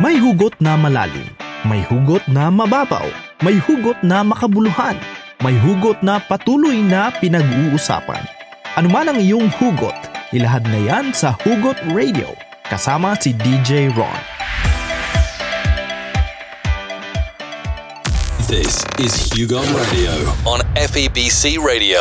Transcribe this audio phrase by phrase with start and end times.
[0.00, 1.28] May hugot na malalim,
[1.68, 3.04] may hugot na mababaw,
[3.44, 4.96] may hugot na makabuluhan,
[5.44, 8.24] may hugot na patuloy na pinag-uusapan.
[8.80, 9.92] Ano man ang iyong hugot,
[10.32, 12.32] ilahad na yan sa Hugot Radio
[12.72, 14.16] kasama si DJ Ron.
[18.48, 20.16] This is Hugo Radio
[20.48, 22.00] on FEBC Radio.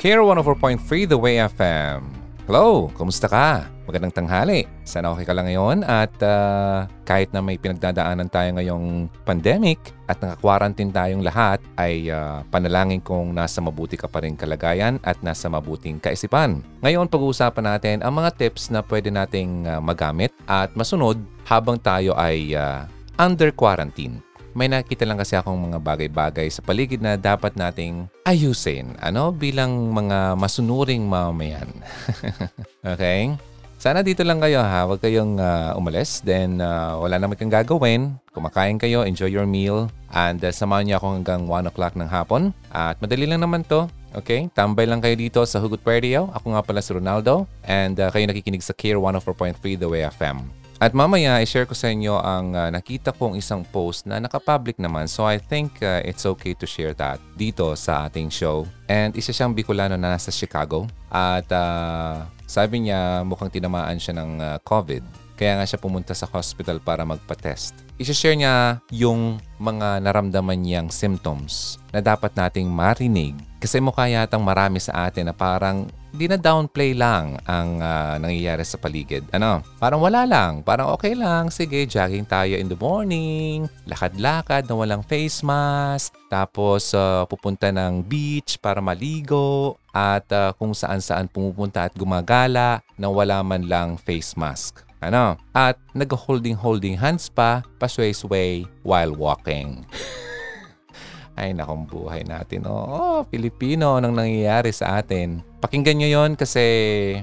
[0.00, 2.00] Care 104.3 The Way FM.
[2.48, 3.73] Hello, kumusta ka?
[3.84, 4.64] Magandang tanghali.
[4.88, 9.76] Sana okay ka lang ngayon at uh, kahit na may pinagdadaanan tayo ngayong pandemic
[10.08, 15.20] at naka-quarantine tayong lahat ay uh, panalangin kong nasa mabuti ka pa rin kalagayan at
[15.20, 16.64] nasa mabuting kaisipan.
[16.80, 22.16] Ngayon pag-uusapan natin ang mga tips na pwede nating uh, magamit at masunod habang tayo
[22.16, 22.88] ay uh,
[23.20, 28.94] under quarantine may nakita lang kasi akong mga bagay-bagay sa paligid na dapat nating ayusin.
[29.02, 29.34] Ano?
[29.34, 31.66] Bilang mga masunuring mamayan.
[32.94, 33.34] okay?
[33.84, 34.88] Sana dito lang kayo ha.
[34.88, 36.24] Huwag kayong uh, umalis.
[36.24, 38.16] Then uh, wala naman kang gagawin.
[38.32, 39.92] Kumakain kayo, enjoy your meal.
[40.08, 42.56] And uh, samahan niyo ako hanggang 1 o'clock ng hapon.
[42.72, 43.84] At madali lang naman to.
[44.16, 44.48] Okay?
[44.56, 46.32] Tambay lang kayo dito sa Hugot Radio.
[46.32, 47.44] Ako nga pala si Ronaldo.
[47.60, 50.63] And uh, kayo nakikinig sa Care 104.3 The Way FM.
[50.82, 55.06] At mamaya, i-share ko sa inyo ang uh, nakita kong isang post na nakapublic naman.
[55.06, 58.66] So I think uh, it's okay to share that dito sa ating show.
[58.90, 60.90] And isa siyang Bicolano na nasa Chicago.
[61.14, 65.24] At uh, sabi niya mukhang tinamaan siya ng uh, COVID.
[65.34, 67.74] Kaya nga siya pumunta sa hospital para magpa-test.
[67.98, 73.34] I-share niya yung mga naramdaman niyang symptoms na dapat nating marinig.
[73.58, 78.62] Kasi mukha yatang marami sa atin na parang di na downplay lang ang uh, nangyayari
[78.62, 79.26] sa paligid.
[79.34, 79.66] Ano?
[79.82, 80.62] Parang wala lang.
[80.62, 81.50] Parang okay lang.
[81.50, 83.66] Sige, jogging tayo in the morning.
[83.90, 86.14] Lakad-lakad na walang face mask.
[86.30, 89.74] Tapos uh, pupunta ng beach para maligo.
[89.90, 94.86] At uh, kung saan-saan pumupunta at gumagala na wala man lang face mask.
[95.02, 95.36] Ano?
[95.52, 99.82] At nag-holding-holding hands pa, pasway-sway while walking.
[101.34, 102.62] Ay, nakong buhay natin.
[102.70, 105.42] Oo, oh, Pilipino, nang nangyayari sa atin.
[105.58, 106.62] Pakinggan nyo yon kasi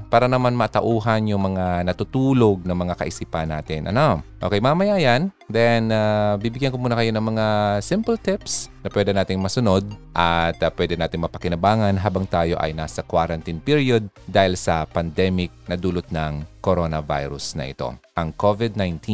[0.10, 3.88] para naman matauhan yung mga natutulog na mga kaisipan natin.
[3.88, 4.26] Ano?
[4.42, 5.30] Okay, mamaya yan.
[5.46, 7.46] Then, uh, bibigyan ko muna kayo ng mga
[7.86, 13.06] simple tips na pwede nating masunod at uh, pwede nating mapakinabangan habang tayo ay nasa
[13.06, 17.94] quarantine period dahil sa pandemic na dulot ng coronavirus na ito.
[18.18, 19.06] Ang COVID-19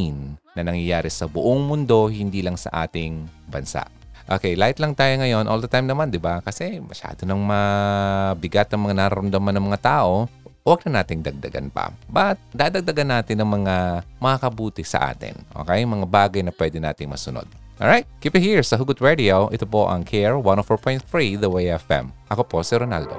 [0.56, 3.97] na nangyayari sa buong mundo, hindi lang sa ating bansa.
[4.28, 6.44] Okay, light lang tayo ngayon all the time naman, di ba?
[6.44, 10.28] Kasi masyado nang mabigat ang mga nararamdaman ng mga tao.
[10.68, 11.96] Huwag na nating dagdagan pa.
[12.12, 15.32] But dadagdagan natin ng mga makakabuti sa atin.
[15.56, 15.88] Okay?
[15.88, 17.48] Mga bagay na pwede nating masunod.
[17.80, 18.04] Alright?
[18.20, 19.48] Keep it here sa Hugot Radio.
[19.48, 22.12] Ito po ang Care 104.3 The Way FM.
[22.28, 23.16] Ako po si Ronaldo.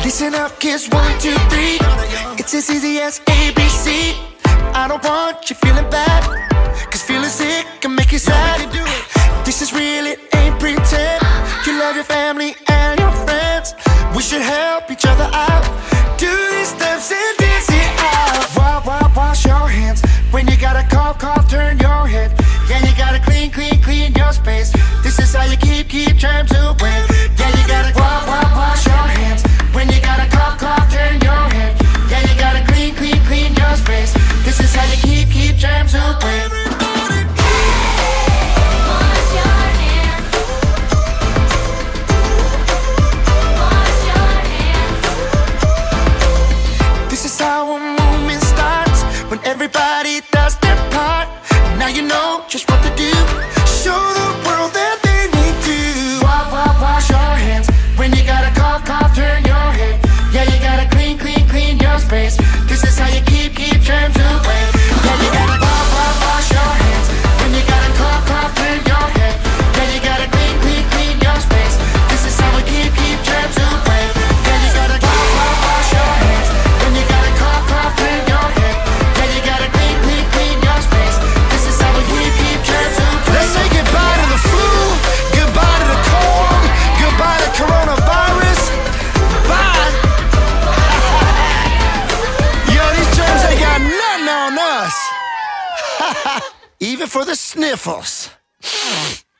[0.00, 1.76] Listen up, kids, one, two, three.
[2.40, 4.35] It's as easy as ABC.
[4.76, 6.22] I don't want you feeling bad.
[6.90, 8.60] Cause feeling sick can make you sad.
[8.60, 9.04] You do it.
[9.46, 11.24] This is real, it ain't pretend.
[11.64, 13.74] You love your family and your friends.
[14.14, 15.64] We should help each other out.
[16.18, 18.54] Do these steps and dance it out.
[18.54, 20.02] Wild, wild, wash your hands.
[20.30, 22.36] When you got a cough, cough, turn your head.
[22.68, 24.72] Yeah, you gotta clean, clean, clean your space.
[25.02, 27.15] This is how you keep, keep germs away.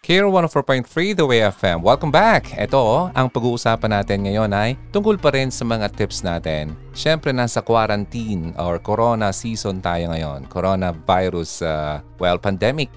[0.06, 1.82] Care 104.3 The Way FM.
[1.82, 2.54] Welcome back!
[2.54, 6.78] Ito, ang pag-uusapan natin ngayon ay tungkol pa rin sa mga tips natin.
[6.94, 10.46] Siyempre, nasa quarantine or corona season tayo ngayon.
[10.46, 12.94] Coronavirus, uh, well, pandemic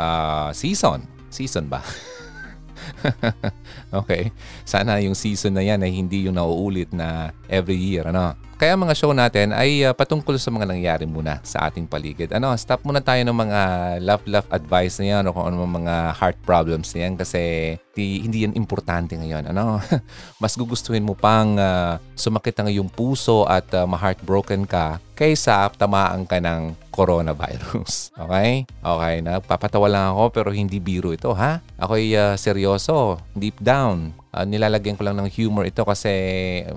[0.00, 1.04] uh, season.
[1.28, 1.84] Season ba?
[3.92, 4.30] okay?
[4.64, 8.34] Sana yung season na yan ay hindi yung nauulit na every year, ano?
[8.56, 12.32] Kaya mga show natin ay uh, patungkol sa mga nangyayari muna sa ating paligid.
[12.32, 13.60] Ano, stop muna tayo ng mga
[14.00, 18.48] love-love advice na yan o kung ano mga heart problems na yan kasi di, hindi
[18.48, 19.52] yan importante ngayon.
[19.52, 19.76] Ano?
[20.42, 26.24] Mas gugustuhin mo pang uh, sumakit ang iyong puso at uh, ma-heartbroken ka kaysa tamaan
[26.24, 28.08] ka ng coronavirus.
[28.26, 28.64] Okay?
[28.82, 31.60] Okay, nagpapatawa lang ako pero hindi biro ito ha.
[31.76, 33.75] Ako'y uh, seryoso, deep down
[34.32, 36.08] uh, nilalagyan ko lang ng humor ito kasi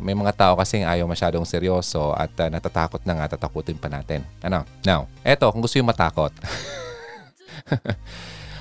[0.04, 4.24] may mga tao kasing ayaw masyadong seryoso at uh, natatakot na nga, tatakutin pa natin.
[4.44, 4.68] Ano?
[4.84, 6.32] Now, eto, kung gusto yung matakot.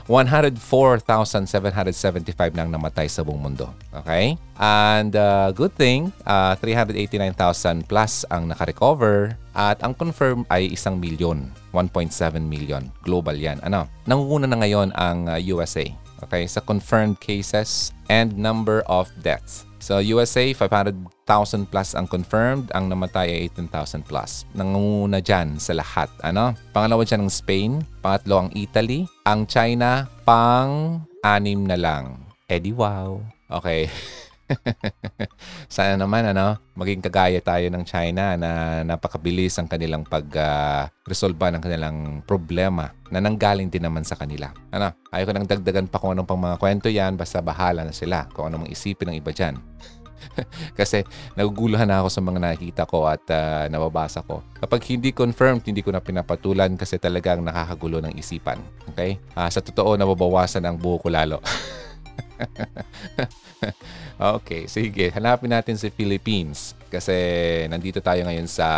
[0.08, 3.68] 104,775 nang namatay sa buong mundo.
[3.92, 4.40] Okay?
[4.56, 11.52] And uh, good thing, uh, 389,000 plus ang nakarecover at ang confirmed ay isang milyon,
[11.76, 12.88] 1.7 million.
[13.04, 13.60] Global yan.
[13.60, 13.84] Ano?
[14.08, 15.84] Nangunguna na ngayon ang uh, USA.
[16.24, 16.46] Okay?
[16.46, 19.68] Sa confirmed cases and number of deaths.
[19.78, 22.68] So USA, 500,000 plus ang confirmed.
[22.74, 24.44] Ang namatay ay 18,000 plus.
[24.52, 26.10] Nangunguna dyan sa lahat.
[26.26, 26.52] Ano?
[26.74, 27.72] Pangalawa dyan ang Spain.
[28.02, 29.06] Pangatlo ang Italy.
[29.22, 32.26] Ang China, pang-anim na lang.
[32.50, 33.22] Eddie wow.
[33.48, 33.86] Okay.
[35.72, 41.62] Sana naman ano, maging kagaya tayo ng China na napakabilis ang kanilang pag-resolve uh, ng
[41.62, 44.52] kanilang problema na nanggaling din naman sa kanila.
[44.72, 47.94] Ano, ayaw ko nang dagdagan pa kung anong pang mga kwento yan, basta bahala na
[47.94, 49.56] sila kung anong isipin ng iba dyan.
[50.78, 51.06] Kasi
[51.38, 54.42] naguguluhan na ako sa mga nakikita ko at uh, nababasa ko.
[54.58, 58.58] Kapag hindi confirmed, hindi ko na pinapatulan kasi talagang nakakagulo ng isipan.
[58.92, 59.18] Okay?
[59.38, 61.38] Uh, sa totoo, nababawasan ang buho ko lalo.
[64.38, 65.10] okay, sige.
[65.12, 67.12] Hanapin natin si Philippines kasi
[67.68, 68.68] nandito tayo ngayon sa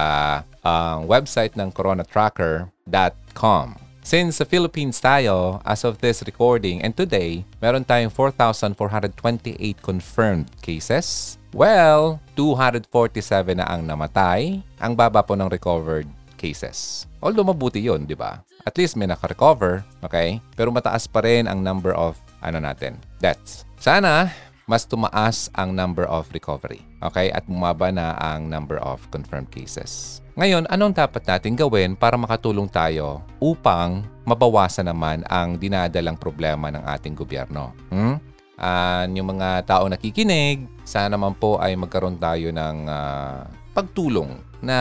[0.64, 3.78] uh, website ng coronatracker.com.
[4.00, 11.36] Since sa Philippines tayo, as of this recording and today, meron tayong 4,428 confirmed cases.
[11.52, 14.64] Well, 247 na ang namatay.
[14.80, 16.08] Ang baba po ng recovered
[16.40, 17.04] cases.
[17.20, 18.40] Although mabuti yon, di ba?
[18.64, 20.40] At least may naka-recover, okay?
[20.56, 23.68] Pero mataas pa rin ang number of ano natin, deaths.
[23.80, 24.28] Sana
[24.70, 26.78] mas tumaas ang number of recovery.
[27.02, 27.34] Okay?
[27.34, 30.22] At bumaba na ang number of confirmed cases.
[30.38, 36.86] Ngayon, anong dapat natin gawin para makatulong tayo upang mabawasan naman ang dinadalang problema ng
[36.86, 37.74] ating gobyerno?
[37.90, 38.22] Hmm?
[38.60, 43.42] Uh, yung mga tao nakikinig, sana naman po ay magkaroon tayo ng uh,
[43.74, 44.78] pagtulong na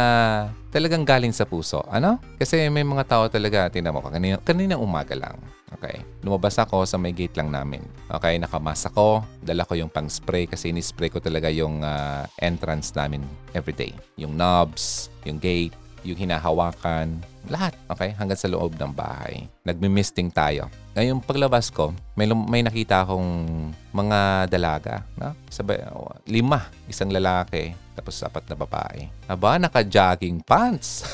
[0.69, 1.81] talagang galing sa puso.
[1.89, 2.21] Ano?
[2.38, 5.39] Kasi may mga tao talaga, tinan mo, kanina, kanina umaga lang.
[5.77, 6.01] Okay.
[6.25, 7.86] Lumabas ako sa may gate lang namin.
[8.10, 9.21] Okay, nakamas ako.
[9.44, 13.21] Dala ko yung pang-spray kasi ni-spray ko talaga yung uh, entrance namin
[13.54, 13.94] everyday.
[14.18, 17.75] Yung knobs, yung gate, yung hinahawakan, lahat.
[17.92, 19.45] Okay, hanggang sa loob ng bahay.
[19.63, 20.71] Nagmi-misting tayo.
[20.98, 23.30] Ngayon paglabas ko, may, may nakita akong
[23.94, 25.06] mga dalaga.
[25.16, 25.31] No?
[25.48, 25.80] Sabay,
[26.27, 26.68] lima.
[26.89, 29.07] Isang lalaki, tapos apat na babae.
[29.30, 31.06] Aba, naka-jogging pants.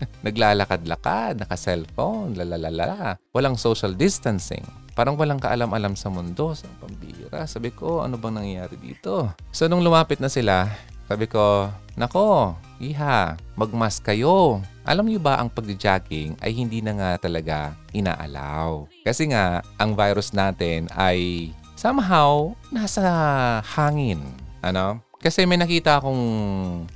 [0.26, 3.18] Naglalakad-lakad, naka-cellphone, lalalala.
[3.32, 4.64] Walang social distancing.
[4.92, 7.46] Parang walang kaalam-alam sa mundo, sa pambira.
[7.48, 9.32] Sabi ko, ano bang nangyayari dito?
[9.54, 10.68] So, nung lumapit na sila,
[11.10, 11.66] sabi ko,
[11.98, 14.62] Nako, iha, magmas kayo.
[14.86, 18.86] Alam niyo ba ang pag-jogging ay hindi na nga talaga inaalaw.
[19.02, 23.02] Kasi nga, ang virus natin ay somehow nasa
[23.64, 24.22] hangin.
[24.62, 25.02] Ano?
[25.20, 26.24] Kasi may nakita akong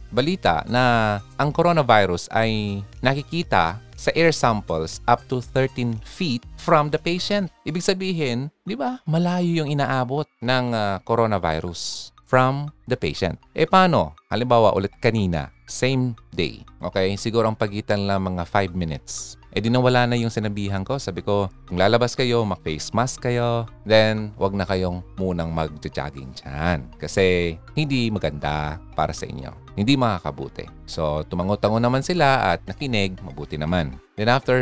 [0.09, 6.97] balita na ang coronavirus ay nakikita sa air samples up to 13 feet from the
[6.97, 7.52] patient.
[7.69, 13.38] Ibig sabihin, di ba, malayo yung inaabot ng uh, coronavirus from the patient.
[13.55, 14.19] Eh paano?
[14.26, 16.67] Halimbawa ulit kanina, same day.
[16.83, 17.14] Okay?
[17.14, 19.38] Siguro ang pagitan lang mga 5 minutes.
[19.55, 20.99] Eh di nawala na yung sinabihan ko.
[20.99, 26.91] Sabi ko, kung lalabas kayo, mag-face mask kayo, then wag na kayong munang mag-jogging dyan.
[26.99, 29.55] Kasi hindi maganda para sa inyo.
[29.79, 30.67] Hindi makakabuti.
[30.91, 33.95] So, tumango-tango naman sila at nakinig, mabuti naman.
[34.19, 34.59] Then after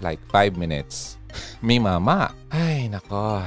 [0.00, 1.20] like 5 minutes,
[1.60, 2.32] may mama.
[2.48, 3.44] Ay, nako.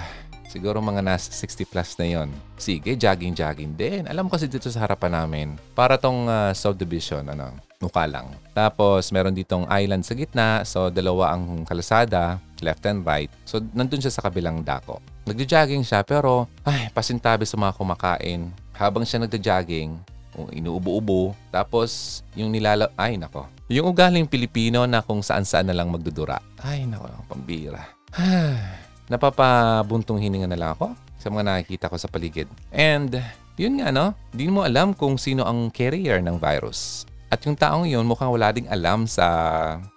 [0.49, 2.29] Siguro mga nasa 60 plus na yon.
[2.57, 4.01] Sige, jogging-jogging din.
[4.09, 8.33] Alam ko kasi dito sa harapan namin, para tong uh, subdivision, ano, mukha lang.
[8.57, 10.65] Tapos, meron ditong island sa gitna.
[10.65, 13.29] So, dalawa ang kalasada, left and right.
[13.45, 14.97] So, nandun siya sa kabilang dako.
[15.29, 18.49] Nagja-jogging siya, pero, ay, pasintabi sa mga kumakain.
[18.73, 20.01] Habang siya nagja-jogging,
[20.49, 21.37] inuubo-ubo.
[21.53, 22.89] Tapos, yung nilala...
[22.97, 23.45] Ay, nako.
[23.69, 26.41] Yung ugaling Pilipino na kung saan-saan na lang magdudura.
[26.65, 27.85] Ay, nako, pambira.
[29.09, 32.47] Napapabuntong hininga na lang ako sa mga nakikita ko sa paligid.
[32.71, 33.17] And,
[33.59, 34.15] yun nga, no?
[34.31, 37.09] Di mo alam kung sino ang carrier ng virus.
[37.29, 39.25] At yung taong yun mukhang wala ding alam sa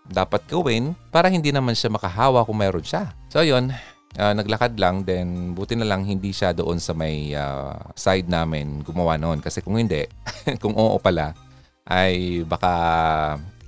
[0.04, 3.12] dapat gawin para hindi naman siya makahawa kung mayroon siya.
[3.33, 3.73] So yun,
[4.21, 8.85] Ah, naglakad lang, then buti na lang hindi siya doon sa may ah, side namin
[8.85, 9.40] gumawa noon.
[9.40, 10.04] Kasi kung hindi,
[10.62, 11.33] kung oo pala,
[11.88, 12.73] ay baka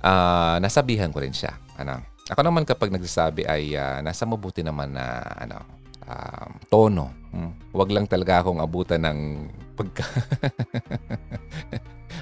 [0.05, 1.57] ah, nasabihan ko rin siya.
[1.81, 1.97] Ano?
[2.25, 5.61] Ako naman kapag nagsasabi ay ah, nasa mabuti naman na ano,
[6.09, 7.13] um, tono.
[7.29, 7.53] Hmm.
[7.69, 9.19] Huwag lang talaga akong abutan ng
[9.77, 10.05] pagka...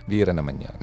[0.10, 0.76] Bira naman yon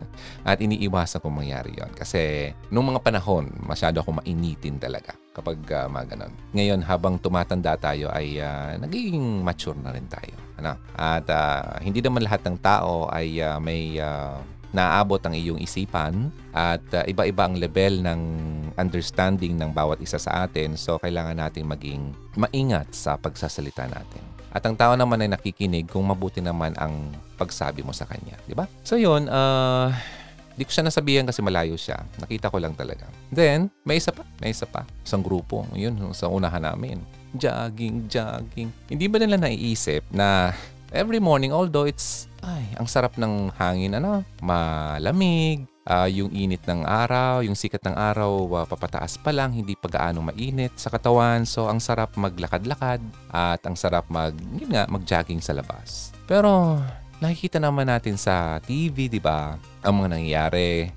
[0.46, 5.90] At iniiwasan kong mangyari yon Kasi nung mga panahon, masyado akong mainitin talaga kapag uh,
[5.90, 6.34] mga ganon.
[6.54, 10.38] Ngayon, habang tumatanda tayo ay uh, nagiging mature na rin tayo.
[10.62, 10.78] Ano?
[10.94, 14.38] At uh, hindi naman lahat ng tao ay uh, may uh,
[14.72, 18.20] naaabot ang iyong isipan at uh, iba-iba ang level ng
[18.76, 20.76] understanding ng bawat isa sa atin.
[20.76, 24.22] So, kailangan natin maging maingat sa pagsasalita natin.
[24.48, 28.36] At ang tao naman ay nakikinig kung mabuti naman ang pagsabi mo sa kanya.
[28.48, 28.64] Di ba?
[28.80, 29.92] So yun, uh,
[30.56, 32.00] di ko siya nasabihan kasi malayo siya.
[32.16, 33.06] Nakita ko lang talaga.
[33.28, 34.24] Then, may isa pa.
[34.40, 34.88] May isa pa.
[35.04, 35.68] Isang grupo.
[35.76, 37.04] Yun, sa unahan namin.
[37.36, 38.72] Jogging, jogging.
[38.88, 40.56] Hindi ba nila naiisip na
[40.96, 46.84] every morning, although it's, ay, ang sarap ng hangin, ano, malamig, uh, yung init ng
[46.84, 51.48] araw, yung sikat ng araw uh, papataas pa lang, hindi pa gaano mainit sa katawan.
[51.48, 53.00] So ang sarap maglakad-lakad
[53.32, 56.12] at ang sarap mag yun nga, mag-jogging sa labas.
[56.28, 56.78] Pero
[57.18, 59.58] nakikita naman natin sa TV, 'di ba?
[59.82, 60.90] Ang mga nangyayari.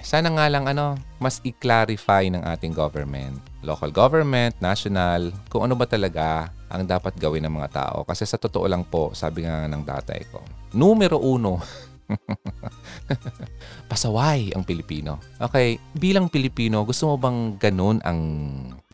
[0.00, 5.84] Sana nga lang ano, mas i-clarify ng ating government, local government, national, kung ano ba
[5.84, 7.98] talaga ang dapat gawin ng mga tao.
[8.06, 10.40] Kasi sa totoo lang po, sabi nga ng tatay ko,
[10.72, 11.60] numero uno
[13.90, 15.18] Pasaway ang Pilipino.
[15.42, 18.20] Okay, bilang Pilipino, gusto mo bang ganun ang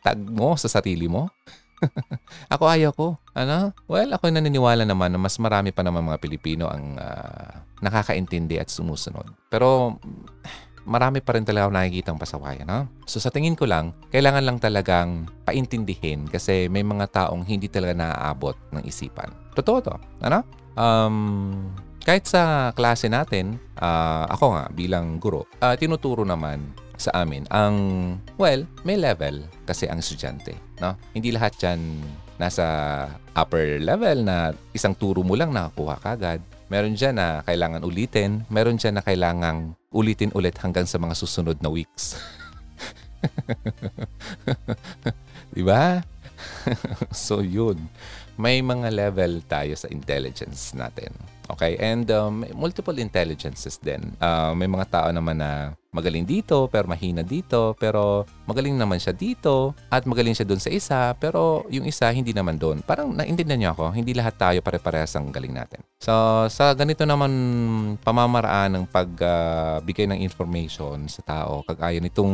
[0.00, 1.28] tag mo sa sarili mo?
[2.54, 3.18] ako ayaw ko.
[3.32, 3.72] Ano?
[3.88, 8.70] Well, ako naniniwala naman na mas marami pa naman mga Pilipino ang uh, nakakaintindi at
[8.70, 9.26] sumusunod.
[9.50, 9.98] Pero
[10.82, 12.56] marami pa rin talaga ako nakikitang pasaway.
[12.66, 12.90] No?
[13.06, 17.94] So sa tingin ko lang, kailangan lang talagang paintindihin kasi may mga taong hindi talaga
[17.94, 19.30] naaabot ng isipan.
[19.54, 19.94] Totoo to.
[20.22, 20.42] Ano?
[20.74, 21.70] Um,
[22.02, 27.74] kahit sa klase natin, uh, ako nga bilang guro, uh, tinuturo naman sa amin ang,
[28.38, 30.54] well, may level kasi ang estudyante.
[30.78, 30.94] No?
[31.10, 31.98] Hindi lahat yan
[32.38, 32.64] nasa
[33.34, 36.40] upper level na isang turo mo lang nakakuha kagad.
[36.70, 38.46] Meron dyan na kailangan ulitin.
[38.48, 42.16] Meron dyan na kailangan ulitin ulit hanggang sa mga susunod na weeks.
[45.56, 46.00] diba?
[47.12, 47.76] so yun.
[48.40, 51.12] May mga level tayo sa intelligence natin.
[51.50, 51.78] Okay?
[51.80, 54.14] And um, multiple intelligences din.
[54.22, 59.12] Uh, may mga tao naman na magaling dito pero mahina dito pero magaling naman siya
[59.12, 62.80] dito at magaling siya doon sa isa pero yung isa hindi naman doon.
[62.80, 65.84] Parang naintindihan niyo ako, hindi lahat tayo pare-parehas ang galing natin.
[66.00, 66.12] So
[66.48, 67.30] sa ganito naman
[68.00, 72.32] pamamaraan ng pagbigay uh, ng information sa tao kagaya nitong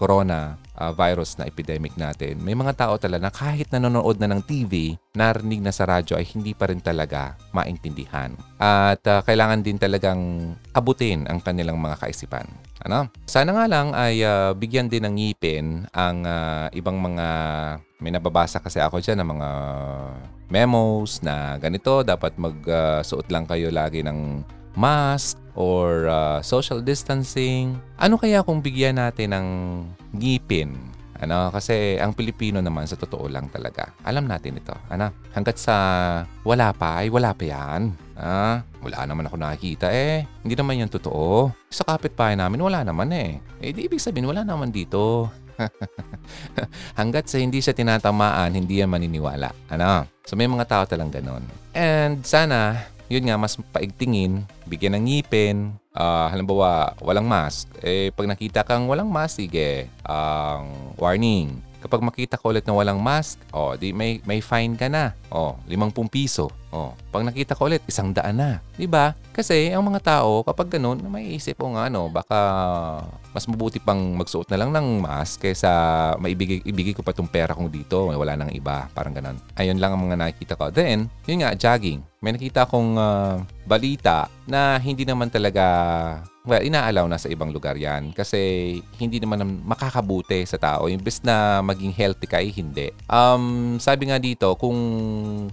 [0.00, 4.42] corona uh, virus na epidemic natin, may mga tao talaga na kahit nanonood na ng
[4.42, 8.34] TV, narinig na sa radyo ay hindi pa rin talaga maintindihan.
[8.64, 12.48] At uh, kailangan din talagang abutin ang kanilang mga kaisipan.
[12.80, 13.12] Ano?
[13.28, 17.28] Sana nga lang ay uh, bigyan din ng ngipin ang uh, ibang mga
[18.00, 19.50] may nababasa kasi ako diyan ng mga
[20.48, 24.40] memos na ganito dapat magsuot uh, lang kayo lagi ng
[24.80, 27.76] mask or uh, social distancing.
[28.00, 29.48] Ano kaya kung bigyan natin ng
[30.16, 30.72] ngipin
[31.22, 33.94] ano, kasi ang Pilipino naman sa totoo lang talaga.
[34.02, 34.74] Alam natin ito.
[34.90, 35.76] Ano, hanggat sa
[36.42, 37.94] wala pa ay wala pa yan.
[38.18, 40.26] Ah, wala naman ako nakikita eh.
[40.42, 41.54] Hindi naman yan totoo.
[41.70, 43.38] Sa kapitbahay namin wala naman eh.
[43.62, 45.30] Eh di ibig sabihin wala naman dito.
[46.98, 49.54] Hanggat sa hindi siya tinatamaan, hindi yan maniniwala.
[49.70, 50.10] Ano?
[50.26, 51.46] So may mga tao talang ganon.
[51.74, 57.68] And sana, yun nga, mas paigtingin, bigyan ng ngipin, uh, halimbawa, walang mask.
[57.84, 62.72] Eh, pag nakita kang walang mask, sige, ang uh, warning Kapag makita ko ulit na
[62.72, 65.12] walang mask, oh, di may, may fine ka na.
[65.28, 66.48] Oh, 50 piso.
[66.72, 68.58] Oh, pag nakita ko ulit, isang daan na.
[68.74, 69.14] 'Di ba?
[69.30, 72.38] Kasi ang mga tao kapag ganun, may isip o nga ano, baka
[73.30, 75.70] mas mabuti pang magsuot na lang ng mask kaysa
[76.18, 79.38] maibigay ibigay ko pa tong pera kong dito, wala nang iba, parang ganun.
[79.54, 80.74] Ayun lang ang mga nakikita ko.
[80.74, 82.02] Then, yun nga, jogging.
[82.18, 83.38] May nakita akong uh,
[83.68, 85.62] balita na hindi naman talaga
[86.44, 90.92] Well, inaalaw na sa ibang lugar yan kasi hindi naman makakabuti sa tao.
[90.92, 92.92] Imbes na maging healthy ka, eh, hindi.
[93.08, 94.76] Um, sabi nga dito, kung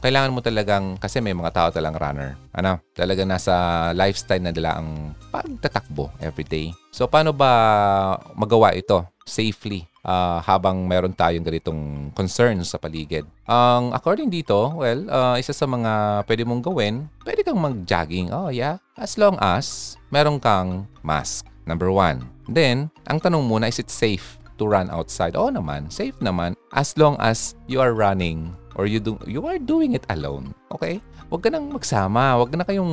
[0.04, 3.56] kailangan mo talagang, kasi may mga tao talang runner, ano, talaga nasa
[3.96, 6.76] lifestyle na nila ang pagtatakbo everyday.
[6.92, 13.26] So, paano ba magawa ito safely uh, habang meron tayong ganitong concerns sa paligid.
[13.46, 18.34] Ang um, according dito, well, uh, isa sa mga pwede mong gawin, pwede kang mag-jogging.
[18.34, 18.82] Oh, yeah.
[18.98, 21.46] As long as meron kang mask.
[21.66, 22.26] Number one.
[22.50, 25.34] Then, ang tanong muna, is it safe to run outside.
[25.34, 29.60] Oo naman, safe naman as long as you are running or you do you are
[29.60, 30.56] doing it alone.
[30.72, 31.04] Okay?
[31.32, 32.92] Huwag ka nang magsama, huwag na kayong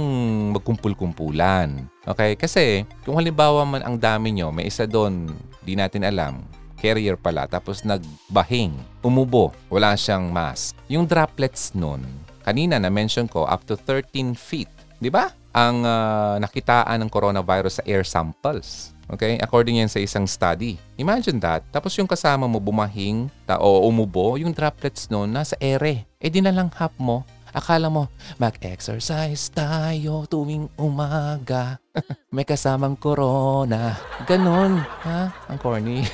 [0.54, 1.90] magkumpul-kumpulan.
[2.06, 2.38] Okay?
[2.38, 5.26] Kasi kung halimbawa man ang dami nyo, may isa doon,
[5.66, 6.46] di natin alam,
[6.78, 10.78] carrier pala, tapos nagbahing, umubo, wala siyang mask.
[10.86, 12.06] Yung droplets nun,
[12.46, 14.70] kanina na-mention ko, up to 13 feet.
[15.02, 15.34] Di ba?
[15.50, 18.94] Ang uh, nakitaan ng coronavirus sa air samples.
[19.08, 19.40] Okay?
[19.40, 20.76] According yan sa isang study.
[21.00, 21.64] Imagine that.
[21.72, 26.04] Tapos yung kasama mo bumahing ta, o umubo, yung droplets noon nasa ere.
[26.20, 27.24] Eh di na lang hap mo.
[27.48, 31.80] Akala mo, mag-exercise tayo tuwing umaga.
[32.34, 33.96] May kasamang corona.
[34.28, 34.84] Ganon.
[34.84, 35.48] Ha?
[35.48, 36.04] Ang corny.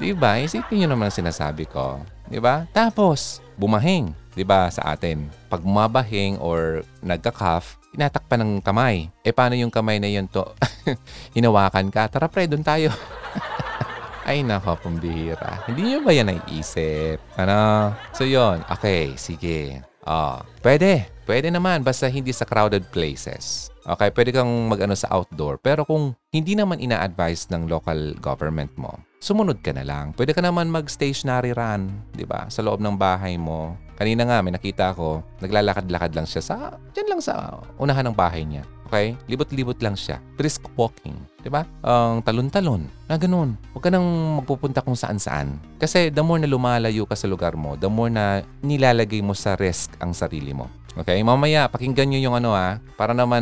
[0.00, 0.38] di ba?
[0.38, 1.98] Isipin nyo naman ang sinasabi ko.
[2.30, 2.70] Di ba?
[2.70, 4.14] Tapos, bumahing.
[4.38, 5.26] Di ba sa atin?
[5.50, 9.12] Pag mabahing or nagka-cough, tinatakpan ng kamay.
[9.20, 10.44] E paano yung kamay na yun to?
[11.36, 12.08] Hinawakan ka?
[12.08, 12.92] Tara pre, doon tayo.
[14.28, 15.66] Ay nako, pambihira.
[15.66, 17.18] Hindi nyo ba yan naiisip?
[17.34, 17.90] Ano?
[18.14, 19.82] So yon okay, sige.
[20.06, 21.10] Oh, pwede.
[21.26, 23.71] Pwede naman, basta hindi sa crowded places.
[23.82, 25.58] Okay, pwede kang mag-ano sa outdoor.
[25.58, 30.14] Pero kung hindi naman ina-advise ng local government mo, sumunod ka na lang.
[30.14, 32.46] Pwede ka naman mag-stationary run, di ba?
[32.46, 33.74] Sa loob ng bahay mo.
[33.98, 36.56] Kanina nga, may nakita ko, naglalakad-lakad lang siya sa,
[36.94, 38.62] dyan lang sa unahan ng bahay niya.
[38.92, 39.16] Okay?
[39.24, 40.20] Libot-libot lang siya.
[40.36, 41.16] Brisk walking.
[41.48, 41.64] Ba?
[41.80, 42.84] Ang um, talon-talon.
[43.08, 43.56] Na ganun.
[43.72, 44.04] Huwag ka nang
[44.44, 45.56] magpupunta kung saan-saan.
[45.80, 49.56] Kasi the more na lumalayo ka sa lugar mo, the more na nilalagay mo sa
[49.56, 50.68] risk ang sarili mo.
[50.92, 51.16] Okay?
[51.24, 52.84] Mamaya, pakinggan nyo yung ano ha.
[53.00, 53.40] Para naman,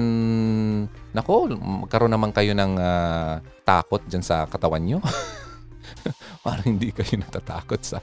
[1.11, 5.02] nako, magkaroon naman kayo ng uh, takot dyan sa katawan nyo.
[6.45, 7.99] Parang hindi kayo natatakot sa...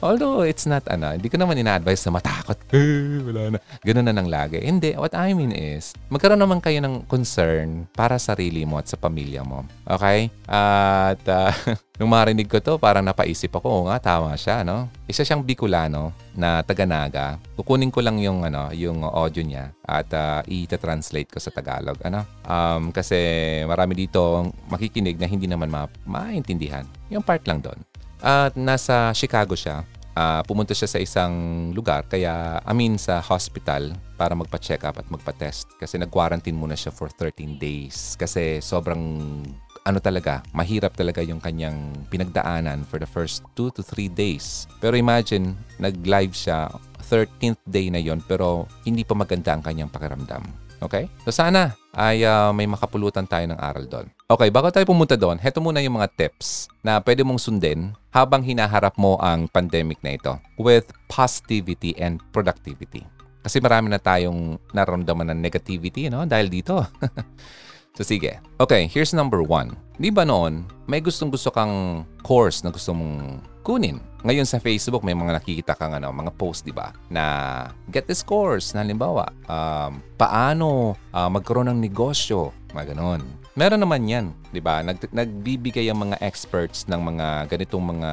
[0.00, 2.58] Although it's not, ano, hindi ko naman ina-advise na matakot.
[2.78, 3.58] Eh, wala na.
[3.82, 4.60] Ganun na nang lagi.
[4.62, 4.94] Hindi.
[4.94, 8.94] What I mean is, magkaroon naman kayo ng concern para sa sarili mo at sa
[8.94, 9.66] pamilya mo.
[9.82, 10.30] Okay?
[10.46, 11.50] At uh,
[11.98, 14.86] nung marinig ko to, parang napaisip ako, oo nga, tama siya, no?
[15.10, 17.42] Isa siyang Bicolano na taga-Naga.
[17.58, 21.98] Kukunin ko lang yung, ano, yung audio niya at uh, i-translate ko sa Tagalog.
[22.06, 22.22] Ano?
[22.46, 23.18] Um, kasi
[23.66, 26.86] marami dito makikinig na hindi naman ma- maintindihan.
[27.10, 27.82] Yung part lang doon.
[28.22, 29.82] At nasa Chicago siya.
[30.18, 31.34] Uh, pumunta siya sa isang
[31.70, 35.78] lugar, kaya I mean sa hospital para magpa-check up at magpa-test.
[35.78, 38.18] Kasi nag-quarantine muna siya for 13 days.
[38.18, 39.46] Kasi sobrang
[39.84, 44.70] ano talaga, mahirap talaga yung kanyang pinagdaanan for the first 2 to 3 days.
[44.82, 46.70] Pero imagine, nag-live siya
[47.08, 50.44] 13th day na yon pero hindi pa maganda ang kanyang pakiramdam.
[50.78, 51.10] Okay?
[51.26, 54.06] So sana ay uh, may makapulutan tayo ng aral doon.
[54.30, 58.44] Okay, bago tayo pumunta doon, heto muna yung mga tips na pwede mong sundin habang
[58.44, 63.02] hinaharap mo ang pandemic na ito with positivity and productivity.
[63.42, 66.28] Kasi marami na tayong nararamdaman ng negativity no?
[66.28, 66.78] dahil dito.
[67.98, 68.38] so sige.
[68.62, 69.74] Okay, here's number one.
[69.98, 73.98] Di ba noon, may gustong gusto kang course na gusto mong kunin.
[74.22, 76.94] Ngayon sa Facebook, may mga nakikita kang ano, mga post, di ba?
[77.10, 83.26] Na get this course, na halimbawa, um, paano uh, magkaroon ng negosyo, mga ganon.
[83.58, 84.78] Meron naman yan, di ba?
[84.86, 88.12] Nag, nagbibigay ang mga experts ng mga ganitong mga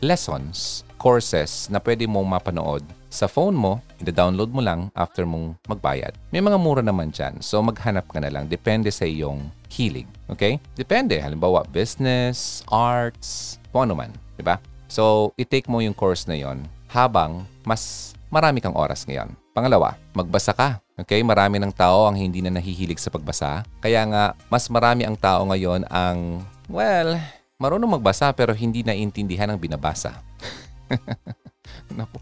[0.00, 6.12] lessons, courses na pwede mong mapanood sa phone mo, i-download mo lang after mong magbayad.
[6.28, 8.44] May mga mura naman dyan, so maghanap ka na lang.
[8.52, 10.04] Depende sa iyong hilig.
[10.28, 10.60] Okay?
[10.76, 11.16] Depende.
[11.16, 14.12] Halimbawa, business, arts, kung ano man.
[14.44, 14.60] Ba?
[14.92, 19.32] So, i-take mo yung course na yon habang mas marami kang oras ngayon.
[19.56, 20.84] Pangalawa, magbasa ka.
[21.00, 21.24] Okay?
[21.24, 23.64] Marami ng tao ang hindi na nahihilig sa pagbasa.
[23.80, 27.16] Kaya nga, mas marami ang tao ngayon ang, well,
[27.56, 30.20] marunong magbasa pero hindi naiintindihan ang binabasa.
[31.98, 32.18] Naku,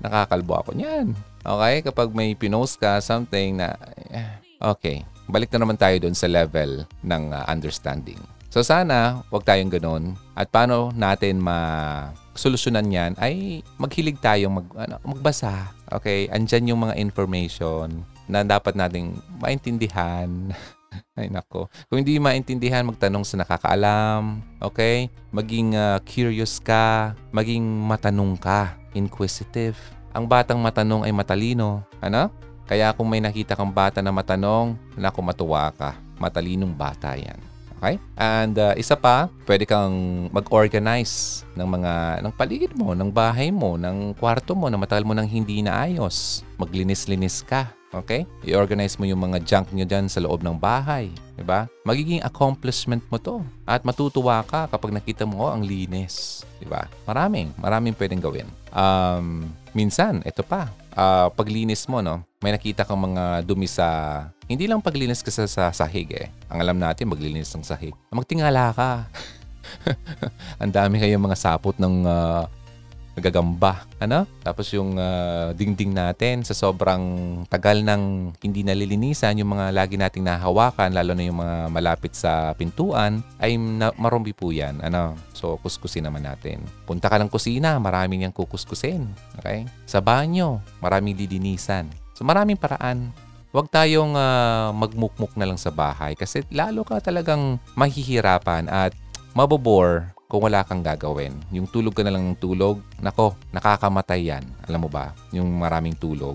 [0.00, 1.14] nakakalbo ako niyan.
[1.44, 1.74] Okay?
[1.84, 3.76] Kapag may pinost ka something na,
[4.10, 8.20] eh, okay, balik na naman tayo doon sa level ng uh, understanding.
[8.54, 10.14] So sana, wag tayong ganun.
[10.38, 15.74] At paano natin ma-solusyonan yan ay maghilig tayong mag, ano, magbasa.
[15.90, 16.30] Okay?
[16.30, 20.30] Andyan yung mga information na dapat nating maintindihan.
[21.18, 21.70] Ay nako.
[21.90, 24.42] Kung hindi maintindihan, magtanong sa nakakaalam.
[24.62, 25.10] Okay?
[25.34, 27.14] Maging uh, curious ka.
[27.34, 28.78] Maging matanong ka.
[28.94, 29.76] Inquisitive.
[30.14, 31.82] Ang batang matanong ay matalino.
[31.98, 32.30] Ano?
[32.64, 35.98] Kaya kung may nakita kang bata na matanong, naku matuwa ka.
[36.16, 37.36] Matalinong bata yan.
[37.76, 38.00] Okay?
[38.16, 39.92] And uh, isa pa, pwede kang
[40.32, 45.12] mag-organize ng mga ng paligid mo, ng bahay mo, ng kwarto mo na matagal mo
[45.12, 46.40] nang hindi naayos.
[46.56, 47.68] Maglinis-linis ka.
[48.02, 48.26] Okay?
[48.42, 51.12] I-organize mo yung mga junk nyo dyan sa loob ng bahay.
[51.38, 51.70] Diba?
[51.86, 53.42] Magiging accomplishment mo to.
[53.62, 56.42] At matutuwa ka kapag nakita mo, oh, ang linis.
[56.58, 56.90] Diba?
[57.06, 58.48] Maraming, maraming pwedeng gawin.
[58.74, 62.22] Um, minsan, ito pa, uh, paglinis mo, no?
[62.44, 63.88] may nakita kang mga dumi sa
[64.44, 66.28] hindi lang paglinis ka sa, sa sahig eh.
[66.52, 67.96] Ang alam natin, maglinis ng sahig.
[68.12, 69.08] Magtingala ka.
[70.60, 72.44] ang dami kayong mga sapot ng uh,
[73.14, 73.86] nagagamba.
[74.02, 74.26] Ano?
[74.42, 77.02] Tapos yung uh, dingding natin sa sobrang
[77.48, 82.52] tagal ng hindi nalilinisan, yung mga lagi nating nahawakan, lalo na yung mga malapit sa
[82.58, 84.82] pintuan, ay na- marumbi po yan.
[84.82, 85.16] Ano?
[85.32, 86.62] So, kuskusin naman natin.
[86.84, 89.06] Punta ka ng kusina, maraming niyang kukuskusin.
[89.40, 89.66] Okay?
[89.86, 91.88] Sa banyo, maraming didinisan.
[92.14, 93.10] So, maraming paraan.
[93.54, 98.90] Huwag tayong uh, magmukmuk na lang sa bahay kasi lalo ka talagang mahihirapan at
[99.30, 101.30] mabobore kung wala kang gagawin.
[101.54, 104.42] Yung tulog ka na lang ng tulog, nako, nakakamatay yan.
[104.66, 105.14] Alam mo ba?
[105.30, 106.34] Yung maraming tulog.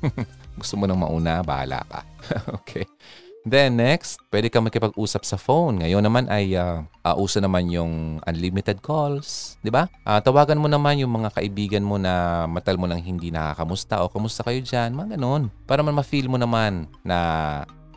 [0.56, 2.00] Gusto mo nang mauna, bahala ka.
[2.56, 2.88] okay.
[3.44, 5.84] Then next, pwede kang makipag-usap sa phone.
[5.84, 9.86] Ngayon naman ay uh, uh, uso naman yung unlimited calls, 'di ba?
[10.02, 14.10] Uh, tawagan mo naman yung mga kaibigan mo na matal mo nang hindi nakakamusta o
[14.10, 15.52] kamusta kayo diyan, mga ganun.
[15.62, 17.18] Para man ma-feel mo naman na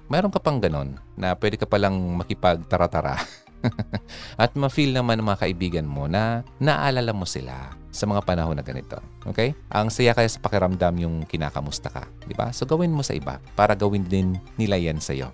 [0.05, 3.17] mayroon ka pang ganun na pwede ka palang makipag-tara-tara.
[4.41, 8.63] At ma-feel naman ng mga kaibigan mo na naalala mo sila sa mga panahon na
[8.65, 9.01] ganito.
[9.25, 9.57] Okay?
[9.73, 12.03] Ang saya kaya sa pakiramdam yung kinakamusta ka.
[12.25, 12.53] Di ba?
[12.53, 15.33] So gawin mo sa iba para gawin din nila yan sa'yo.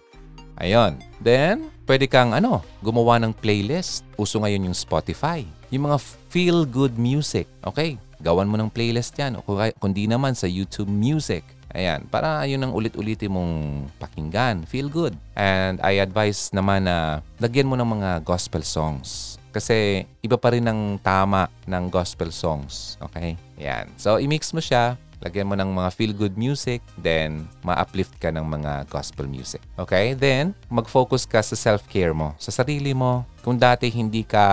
[0.56, 0.96] Ayon.
[1.20, 4.08] Then, pwede kang ano, gumawa ng playlist.
[4.16, 5.44] Uso ngayon yung Spotify.
[5.68, 6.00] Yung mga
[6.32, 7.52] feel-good music.
[7.60, 8.00] Okay?
[8.24, 9.36] Gawan mo ng playlist yan.
[9.36, 9.44] O
[9.76, 11.44] kundi naman sa YouTube Music.
[11.76, 13.54] Ayan, para yun ang ulit-ulitin mong
[14.00, 14.64] pakinggan.
[14.64, 15.12] Feel good.
[15.36, 19.36] And I advise naman na lagyan mo ng mga gospel songs.
[19.52, 22.96] Kasi iba pa rin ang tama ng gospel songs.
[23.12, 23.36] Okay?
[23.60, 23.92] Ayan.
[24.00, 24.96] So, i-mix mo siya.
[25.20, 26.80] Lagyan mo ng mga feel-good music.
[26.96, 29.60] Then, ma-uplift ka ng mga gospel music.
[29.76, 30.16] Okay?
[30.16, 32.36] Then, mag-focus ka sa self-care mo.
[32.40, 33.28] Sa sarili mo.
[33.44, 34.48] Kung dati hindi ka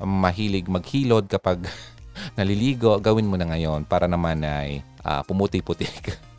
[0.00, 1.64] mahilig maghilod kapag
[2.36, 6.29] naliligo, gawin mo na ngayon para naman ay uh, pumuti-puti ka.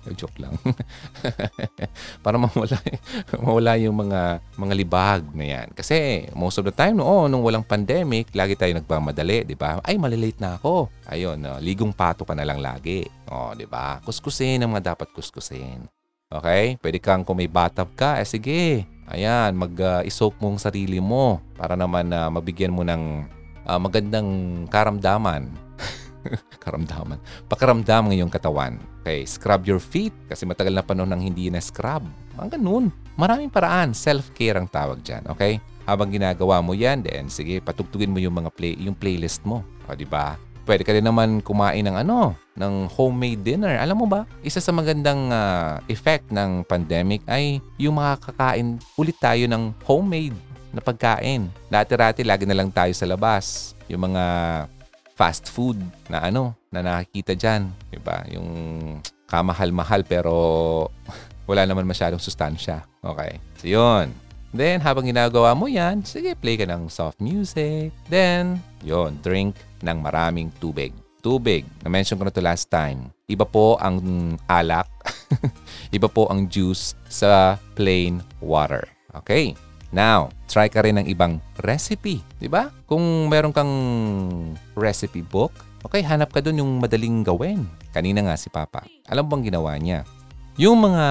[0.18, 0.54] Joke lang.
[2.24, 2.76] Para mawala,
[3.38, 5.68] mawala yung mga mga libag na yan.
[5.74, 9.78] Kasi most of the time noon, nung walang pandemic, lagi tayo nagmamadali, di ba?
[9.82, 10.90] Ay, malilate na ako.
[11.10, 13.06] Ayun, uh, ligong pato ka na lang lagi.
[13.30, 13.98] O, oh, di ba?
[14.02, 15.86] Kuskusin ang mga dapat kuskusin.
[16.30, 16.78] Okay?
[16.78, 18.86] Pwede kang kung may bathtub ka, eh sige.
[19.10, 23.26] Ayan, mag-isoak uh, mo ang sarili mo para naman uh, mabigyan mo ng
[23.66, 24.28] uh, magandang
[24.70, 25.50] karamdaman
[26.62, 27.18] karamdaman.
[27.48, 28.76] Pakiramdam ng iyong katawan.
[29.00, 32.04] Okay, scrub your feet kasi matagal na panahon nang hindi na scrub.
[32.36, 32.92] Mga ganun.
[33.16, 33.92] Maraming paraan.
[33.92, 35.24] Self-care ang tawag dyan.
[35.32, 35.60] Okay?
[35.84, 39.64] Habang ginagawa mo yan, then sige, patugtugin mo yung mga play, yung playlist mo.
[39.88, 40.38] O, di ba?
[40.62, 43.74] Pwede ka rin naman kumain ng ano, ng homemade dinner.
[43.80, 49.48] Alam mo ba, isa sa magandang uh, effect ng pandemic ay yung makakakain ulit tayo
[49.50, 50.36] ng homemade
[50.70, 51.50] na pagkain.
[51.66, 53.74] Dati-rati, lagi na lang tayo sa labas.
[53.90, 54.24] Yung mga
[55.20, 55.76] fast food
[56.08, 57.68] na ano, na nakikita dyan.
[57.92, 58.24] Diba?
[58.32, 58.48] Yung
[59.28, 60.32] kamahal-mahal pero
[61.50, 62.88] wala naman masyadong sustansya.
[63.04, 63.36] Okay.
[63.60, 64.16] So, yun.
[64.56, 67.92] Then, habang ginagawa mo yan, sige, play ka ng soft music.
[68.08, 70.96] Then, yun, drink ng maraming tubig.
[71.20, 73.12] Tubig, na-mention ko na to last time.
[73.28, 74.00] Iba po ang
[74.48, 74.88] alak.
[75.94, 78.88] Iba po ang juice sa plain water.
[79.22, 79.54] Okay.
[79.90, 82.70] Now, try ka rin ng ibang recipe, 'di ba?
[82.86, 83.74] Kung meron kang
[84.78, 85.50] recipe book,
[85.82, 87.66] okay, hanap ka doon yung madaling gawin.
[87.90, 88.86] Kanina nga si Papa.
[89.10, 90.06] Alam bang ginawa niya?
[90.54, 91.06] Yung mga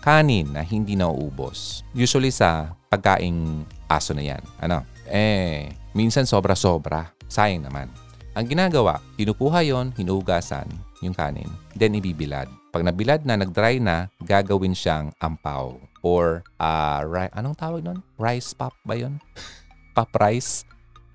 [0.00, 4.42] kanin na hindi nauubos, usually sa pagkaing aso na yan.
[4.60, 4.84] Ano?
[5.08, 7.12] Eh, minsan sobra-sobra.
[7.30, 7.86] Sayang naman.
[8.30, 10.70] Ang ginagawa, kinukuha yon, hinugasan
[11.02, 12.46] yung kanin, then ibibilad.
[12.70, 15.74] Pag nabilad na, nag-dry na, gagawin siyang ampaw.
[16.06, 17.98] Or, uh, ri- anong tawag nun?
[18.22, 19.18] Rice pop ba yun?
[19.98, 20.62] pop rice?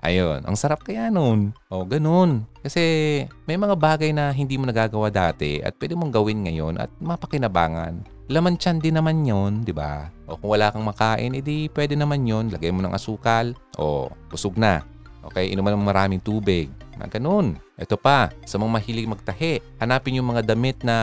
[0.04, 1.56] Ayun, ang sarap kaya nun.
[1.72, 2.44] O, ganun.
[2.60, 2.84] Kasi
[3.48, 8.04] may mga bagay na hindi mo nagagawa dati at pwede mong gawin ngayon at mapakinabangan.
[8.28, 10.12] Laman tiyan din naman yon, di ba?
[10.28, 12.52] O kung wala kang makain, edi pwede naman yon.
[12.52, 13.56] Lagay mo ng asukal.
[13.80, 14.84] O, busog na.
[15.26, 16.70] Okay, inuman ng maraming tubig.
[16.96, 17.60] Mga ganun.
[17.76, 20.96] Ito pa, sa mga mahilig magtahi, hanapin yung mga damit na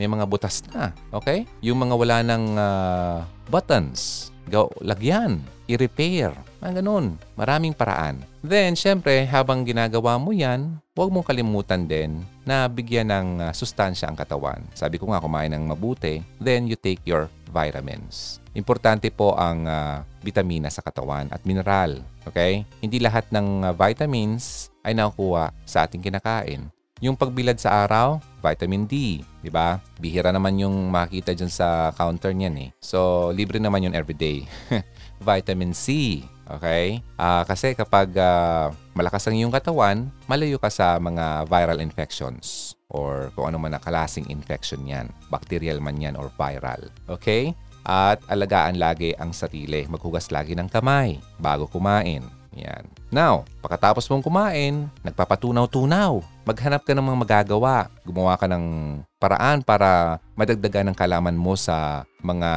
[0.00, 0.96] may mga butas na.
[1.12, 1.44] Okay?
[1.60, 3.16] Yung mga wala ng uh,
[3.52, 6.32] buttons, go, lagyan, i-repair.
[6.62, 7.20] Mga ganun.
[7.36, 8.22] Maraming paraan.
[8.40, 14.08] Then, syempre, habang ginagawa mo yan, huwag mong kalimutan din na bigyan ng uh, sustansya
[14.08, 14.64] ang katawan.
[14.72, 18.44] Sabi ko nga, kumain ng mabuti, then you take your vitamins.
[18.52, 22.04] Importante po ang uh, vitamina sa katawan at mineral.
[22.28, 22.68] Okay?
[22.84, 26.68] Hindi lahat ng uh, vitamins ay nakukuha sa ating kinakain.
[27.04, 29.76] Yung pagbilad sa araw, vitamin D, di ba?
[30.00, 32.70] Bihira naman yung makita dyan sa counter niyan eh.
[32.80, 34.48] So, libre naman yun everyday.
[35.20, 37.04] vitamin C, okay?
[37.20, 43.34] Uh, kasi kapag uh, malakas ang iyong katawan, malayo ka sa mga viral infections or
[43.34, 45.10] kung ano man na klaseng infection yan.
[45.30, 46.90] Bacterial man yan or viral.
[47.10, 47.54] Okay?
[47.86, 49.86] At alagaan lagi ang sarili.
[49.86, 52.26] Maghugas lagi ng kamay bago kumain.
[52.56, 52.88] Yan.
[53.12, 56.24] Now, pagkatapos mong kumain, nagpapatunaw-tunaw.
[56.48, 57.92] Maghanap ka ng mga magagawa.
[58.02, 58.64] Gumawa ka ng
[59.20, 62.50] paraan para madagdagan ng kalaman mo sa mga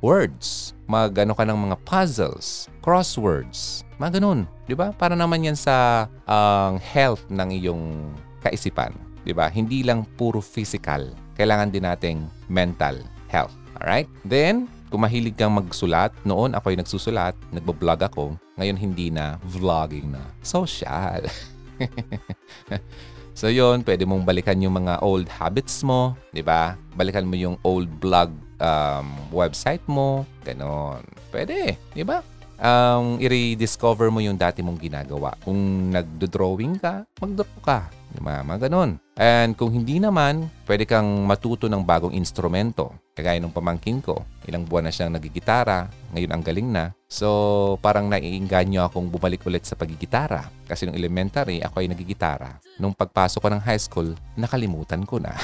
[0.00, 0.72] words.
[0.88, 4.48] Magano ka ng mga puzzles, crosswords, mga ganun.
[4.64, 4.92] Di ba?
[4.96, 8.92] Para naman yan sa ang health ng iyong kaisipan.
[9.24, 9.48] Di ba?
[9.48, 11.10] Hindi lang puro physical.
[11.34, 12.18] Kailangan din nating
[12.52, 13.00] mental
[13.32, 13.56] health.
[13.80, 14.06] Alright?
[14.22, 18.38] Then, kung mahilig kang magsulat, noon ako ay nagsusulat, nagbo-vlog ako.
[18.54, 20.22] Ngayon hindi na, vlogging na.
[20.44, 21.26] Social.
[23.38, 26.78] so yon pwede mong balikan yung mga old habits mo, di ba?
[26.94, 28.30] Balikan mo yung old blog
[28.62, 31.02] um, website mo, ganon.
[31.34, 32.22] Pwede, di ba?
[32.64, 35.36] Um, i-rediscover mo yung dati mong ginagawa.
[35.44, 37.92] Kung nagdo-drawing ka, mag-draw ka.
[38.08, 38.40] Di ba?
[38.40, 38.96] Mga ganon.
[39.20, 42.96] And kung hindi naman, pwede kang matuto ng bagong instrumento.
[43.12, 46.96] Kagaya ng pamangkin ko, ilang buwan na siyang nagigitara, ngayon ang galing na.
[47.04, 50.48] So, parang naiinganyo akong bumalik ulit sa pagigitara.
[50.64, 52.64] Kasi nung elementary, ako ay nagigitara.
[52.80, 55.36] Nung pagpasok ko ng high school, nakalimutan ko na.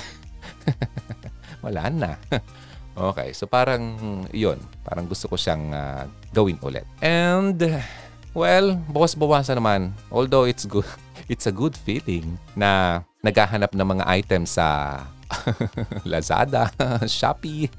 [1.65, 2.17] Wala na.
[2.97, 3.83] okay, so parang
[4.35, 4.59] yun.
[4.87, 6.87] Parang gusto ko siyang uh, gawin ulit.
[7.03, 7.59] And,
[8.33, 9.95] well, bawas-bawasan naman.
[10.11, 10.87] Although it's good,
[11.33, 15.01] it's a good feeling na naghahanap ng mga items sa
[16.11, 16.71] Lazada,
[17.07, 17.71] Shopee.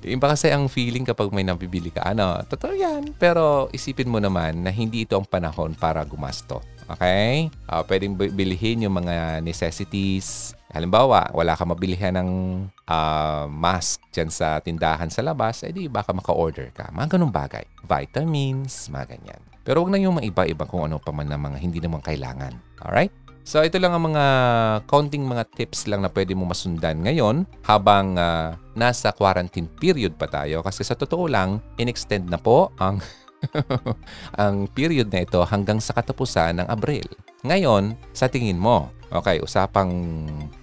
[0.00, 2.06] Iba kasi ang feeling kapag may nabibili ka.
[2.06, 3.12] Ano, totoo yan.
[3.18, 6.62] Pero isipin mo naman na hindi ito ang panahon para gumasto.
[6.96, 7.50] Okay?
[7.70, 10.54] Uh, pwedeng bilihin yung mga necessities.
[10.70, 12.30] Halimbawa, wala ka mabilihan ng
[12.86, 16.90] uh, mask dyan sa tindahan sa labas, edi baka maka-order ka.
[16.94, 17.66] Mga ganun bagay.
[17.82, 19.40] Vitamins, mga ganyan.
[19.66, 22.54] Pero wag na yung mga iba-iba kung ano pa man na mga hindi naman kailangan.
[22.86, 23.12] Alright?
[23.50, 24.24] So ito lang ang mga
[24.86, 30.28] counting mga tips lang na pwede mo masundan ngayon habang uh, nasa quarantine period pa
[30.28, 33.00] tayo kasi sa totoo lang inextend na po ang
[34.42, 37.06] ang period na ito hanggang sa katapusan ng Abril.
[37.40, 39.90] Ngayon, sa tingin mo, okay, usapang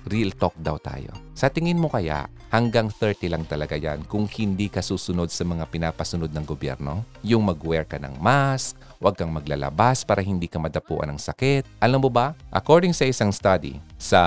[0.05, 1.09] real talk daw tayo.
[1.33, 5.67] Sa tingin mo kaya, hanggang 30 lang talaga yan kung hindi ka susunod sa mga
[5.67, 7.03] pinapasunod ng gobyerno?
[7.25, 11.67] Yung mag-wear ka ng mask, huwag kang maglalabas para hindi ka madapuan ng sakit.
[11.83, 14.21] Alam mo ba, according sa isang study sa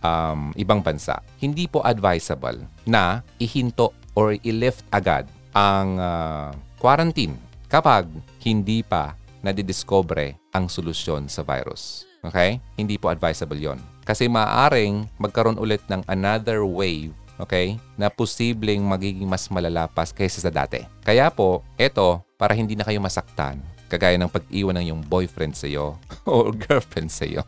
[0.00, 8.10] um, ibang bansa, hindi po advisable na ihinto or i-lift agad ang uh, quarantine kapag
[8.42, 12.04] hindi pa nadidiscover ang solusyon sa virus.
[12.20, 12.60] Okay?
[12.76, 13.80] Hindi po advisable yon.
[14.04, 20.52] Kasi maaaring magkaroon ulit ng another wave okay, na posibleng magiging mas malalapas kaysa sa
[20.52, 20.84] dati.
[21.00, 25.66] Kaya po, eto, para hindi na kayo masaktan, kagaya ng pag-iwan ng yung boyfriend sa
[25.66, 25.96] iyo
[26.28, 27.42] o girlfriend sa iyo,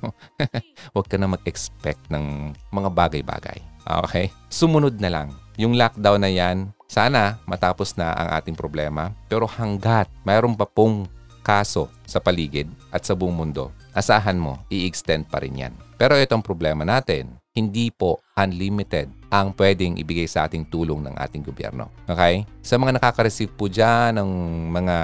[0.96, 3.60] huwag ka na mag-expect ng mga bagay-bagay.
[4.08, 4.32] Okay?
[4.48, 5.28] Sumunod na lang.
[5.60, 9.16] Yung lockdown na yan, sana matapos na ang ating problema.
[9.32, 11.08] Pero hanggat mayroon pa pong
[11.40, 15.74] kaso sa paligid at sa buong mundo, asahan mo, i-extend pa rin yan.
[15.96, 21.44] Pero itong problema natin, hindi po unlimited ang pwedeng ibigay sa ating tulong ng ating
[21.44, 21.88] gobyerno.
[22.08, 22.44] Okay?
[22.64, 24.30] Sa mga nakaka-receive po dyan ng
[24.72, 24.96] mga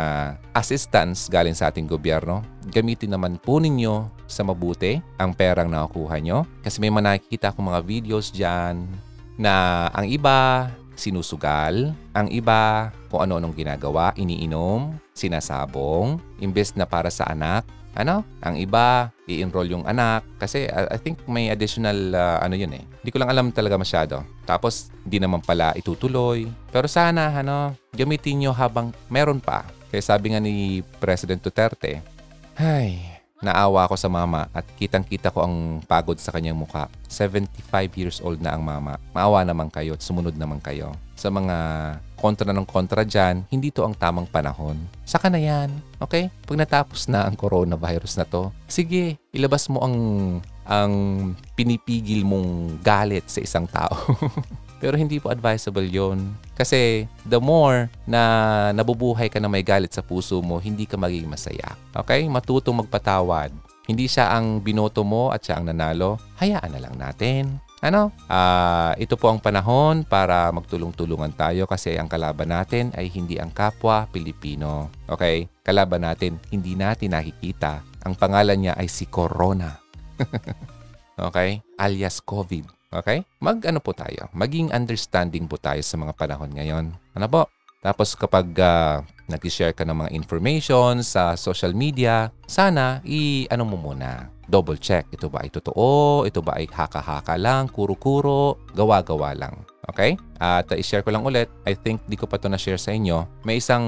[0.56, 6.44] assistance galing sa ating gobyerno, gamitin naman po ninyo sa mabuti ang perang nakukuha nyo.
[6.60, 7.20] Kasi may mga
[7.52, 8.84] akong mga videos dyan
[9.36, 17.30] na ang iba sinusugal, ang iba kung ano-anong ginagawa, iniinom, sinasabong, imbes na para sa
[17.30, 17.62] anak,
[17.98, 20.22] ano, ang iba, i-enroll yung anak.
[20.38, 22.84] Kasi uh, I think may additional, uh, ano yun eh.
[23.02, 24.22] Hindi ko lang alam talaga masyado.
[24.46, 26.46] Tapos, hindi naman pala itutuloy.
[26.70, 29.66] Pero sana, ano, gamitin nyo habang meron pa.
[29.90, 31.98] Kaya sabi nga ni President Duterte,
[32.54, 36.90] ay, Naawa ako sa mama at kitang-kita ko ang pagod sa kanyang muka.
[37.06, 37.46] 75
[37.94, 38.98] years old na ang mama.
[39.14, 40.90] Maawa naman kayo at sumunod naman kayo.
[41.14, 41.56] Sa mga
[42.18, 44.74] kontra ng kontra dyan, hindi to ang tamang panahon.
[45.06, 45.70] Saka na yan,
[46.02, 46.34] okay?
[46.42, 49.96] Pag natapos na ang coronavirus na to, sige, ilabas mo ang
[50.68, 50.94] ang
[51.56, 53.94] pinipigil mong galit sa isang tao.
[54.82, 60.02] Pero hindi po advisable yon Kasi the more na nabubuhay ka na may galit sa
[60.02, 61.78] puso mo, hindi ka magiging masaya.
[61.94, 62.26] Okay?
[62.26, 63.54] Matutong magpatawad.
[63.86, 66.18] Hindi siya ang binoto mo at siya ang nanalo.
[66.42, 67.62] Hayaan na lang natin.
[67.78, 68.10] Ano?
[68.26, 73.54] Uh, ito po ang panahon para magtulong-tulungan tayo kasi ang kalaban natin ay hindi ang
[73.54, 74.90] kapwa Pilipino.
[75.06, 75.46] Okay?
[75.62, 77.86] Kalaban natin, hindi natin nakikita.
[78.02, 79.78] Ang pangalan niya ay si Corona.
[81.30, 81.62] okay?
[81.78, 82.77] Alias COVID.
[82.88, 83.20] Okay?
[83.44, 84.32] Mag-ano po tayo?
[84.32, 86.96] Maging understanding po tayo sa mga panahon ngayon.
[87.12, 87.42] Ano po?
[87.78, 94.32] Tapos kapag uh, nag-share ka ng mga information sa social media, sana i-ano mo muna.
[94.48, 95.06] Double check.
[95.12, 96.24] Ito ba ay totoo?
[96.24, 97.68] Ito ba ay haka-haka lang?
[97.68, 98.56] Kuro-kuro?
[98.72, 99.77] Gawa-gawa lang.
[99.88, 100.20] Okay?
[100.38, 103.24] At uh, i-share ko lang ulit, I think di ko pa to na-share sa inyo.
[103.42, 103.84] May isang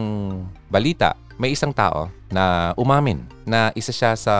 [0.72, 4.36] balita, may isang tao na umamin na isa siya sa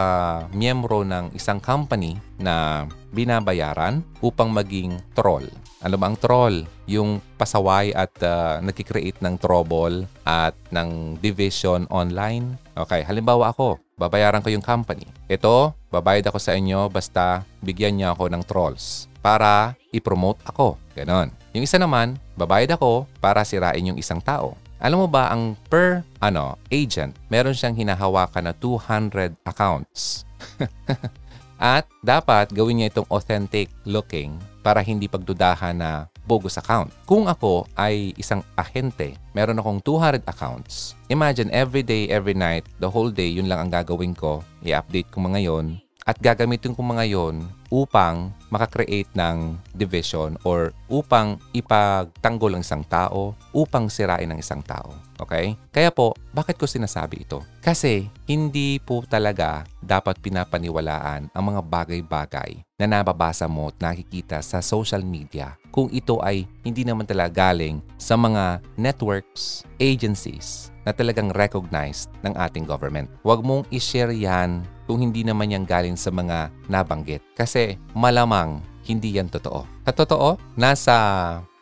[0.52, 2.84] miyembro ng isang company na
[3.16, 5.48] binabayaran upang maging troll.
[5.80, 6.68] Ano ba ang troll?
[6.84, 12.60] Yung pasaway at uh, nagkikreate ng trouble at ng division online.
[12.76, 15.08] Okay, halimbawa ako, babayaran ko yung company.
[15.24, 20.76] Ito, babayad ako sa inyo basta bigyan niya ako ng trolls para i-promote ako.
[20.92, 21.39] Ganon.
[21.50, 24.54] Yung isa naman, babayad ako para sirain yung isang tao.
[24.80, 30.24] Alam mo ba, ang per ano, agent, meron siyang hinahawakan na 200 accounts.
[31.60, 34.32] At dapat gawin niya itong authentic looking
[34.64, 36.88] para hindi pagdudahan na bogus account.
[37.04, 40.96] Kung ako ay isang ahente, meron akong 200 accounts.
[41.12, 44.40] Imagine every day, every night, the whole day, yun lang ang gagawin ko.
[44.64, 45.76] I-update ko mga yon
[46.10, 53.38] at gagamitin ko mga yon upang makakreate ng division or upang ipagtanggol ang isang tao,
[53.54, 54.90] upang sirain ang isang tao.
[55.22, 55.54] Okay?
[55.70, 57.46] Kaya po, bakit ko sinasabi ito?
[57.62, 64.58] Kasi hindi po talaga dapat pinapaniwalaan ang mga bagay-bagay na nababasa mo at nakikita sa
[64.58, 71.32] social media kung ito ay hindi naman talaga galing sa mga networks, agencies na talagang
[71.32, 73.08] recognized ng ating government.
[73.20, 77.22] Huwag mong i-share yan kung hindi naman yan galing sa mga nabanggit.
[77.36, 79.68] Kasi malamang hindi yan totoo.
[79.84, 80.96] At totoo, nasa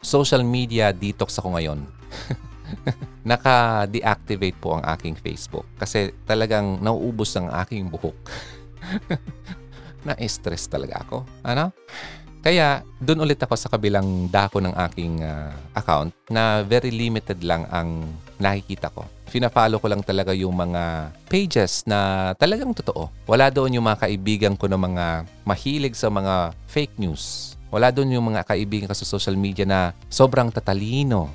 [0.01, 1.81] social media detox ako ngayon.
[3.31, 8.17] Naka-deactivate po ang aking Facebook kasi talagang nauubos ang aking buhok.
[10.07, 11.27] Na-stress talaga ako.
[11.45, 11.75] Ano?
[12.39, 17.67] Kaya doon ulit ako sa kabilang dako ng aking uh, account na very limited lang
[17.69, 18.07] ang
[18.41, 19.05] nakikita ko.
[19.29, 23.13] Fina-follow ko lang talaga yung mga pages na talagang totoo.
[23.29, 27.55] Wala doon yung mga kaibigan ko na mga mahilig sa mga fake news.
[27.69, 31.29] Wala doon yung mga kaibigan ko sa social media na sobrang tatalino.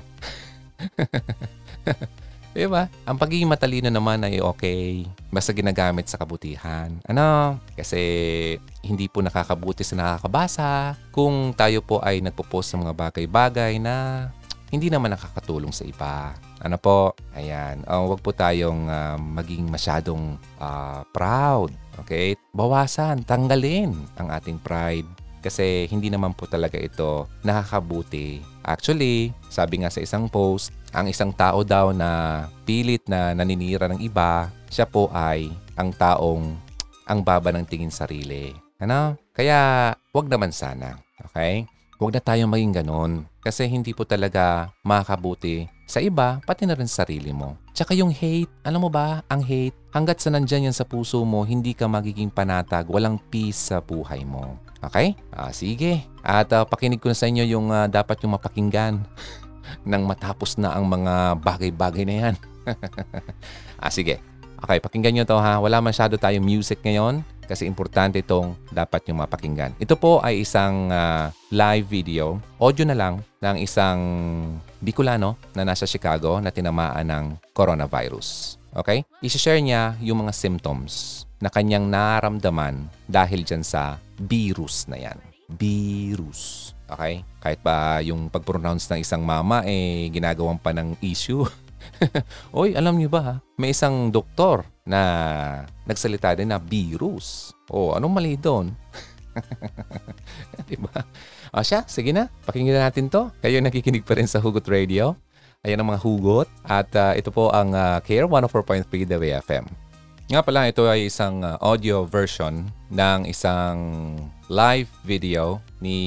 [2.54, 2.86] Di ba?
[3.02, 5.02] Ang pagiging matalino naman ay okay.
[5.26, 6.86] Basta ginagamit sa kabutihan.
[7.02, 7.58] Ano?
[7.74, 7.98] Kasi
[8.78, 10.94] hindi po nakakabuti sa nakakabasa.
[11.10, 14.30] Kung tayo po ay nagpo-post ng mga bagay-bagay na
[14.70, 16.34] hindi naman nakakatulong sa iba.
[16.64, 17.12] Ano po?
[17.36, 17.84] Ayan.
[17.84, 21.70] Uh, huwag po tayong uh, maging masyadong uh, proud.
[22.04, 22.34] Okay?
[22.56, 25.06] Bawasan, tanggalin ang ating pride
[25.44, 28.40] kasi hindi naman po talaga ito nakakabuti.
[28.64, 34.00] Actually, sabi nga sa isang post, ang isang tao daw na pilit na naninira ng
[34.00, 36.56] iba, siya po ay ang taong
[37.04, 38.56] ang baba ng tingin sarili.
[38.80, 39.20] Ano?
[39.36, 40.96] Kaya wag naman sana.
[41.30, 41.68] Okay?
[41.98, 43.12] Huwag na tayong maging ganon.
[43.38, 47.60] Kasi hindi po talaga makakabuti sa iba, pati na rin sa sarili mo.
[47.76, 51.44] Tsaka yung hate, alam mo ba, ang hate, hanggat sa nandyan yan sa puso mo,
[51.44, 54.56] hindi ka magiging panatag, walang peace sa buhay mo.
[54.80, 55.12] Okay?
[55.28, 56.08] Ah, sige.
[56.24, 59.04] At uh, pakinig ko na sa inyo yung uh, dapat yung mapakinggan
[59.88, 62.34] nang matapos na ang mga bagay-bagay na yan.
[63.84, 64.24] ah, sige.
[64.64, 65.60] Okay, pakinggan nyo to ha.
[65.60, 69.76] Wala masyado tayong music ngayon kasi importante itong dapat yung mapakinggan.
[69.76, 74.00] Ito po ay isang uh, live video, audio na lang, ng isang
[74.80, 78.56] Bicolano na nasa Chicago na tinamaan ng coronavirus.
[78.72, 79.04] Okay?
[79.20, 85.20] I-share niya yung mga symptoms na kanyang naramdaman dahil dyan sa virus na yan.
[85.60, 86.72] Virus.
[86.88, 87.20] Okay?
[87.36, 91.44] Kahit pa yung pag-pronounce ng isang mama, eh, ginagawang pa ng issue.
[92.58, 93.34] Oy, alam niyo ba ha?
[93.56, 95.00] May isang doktor na
[95.88, 97.56] nagsalita din na virus.
[97.72, 98.76] O, oh, anong mali doon?
[100.70, 101.04] diba?
[101.54, 102.30] O siya, sige na.
[102.44, 103.30] Pakinggan natin to.
[103.40, 105.16] Kayo nakikinig pa rin sa Hugot Radio.
[105.64, 106.48] Ayan ang mga hugot.
[106.66, 109.64] At uh, ito po ang uh, Care 104.3 The FM.
[110.24, 113.76] Nga pala, ito ay isang uh, audio version ng isang
[114.48, 116.00] live video ni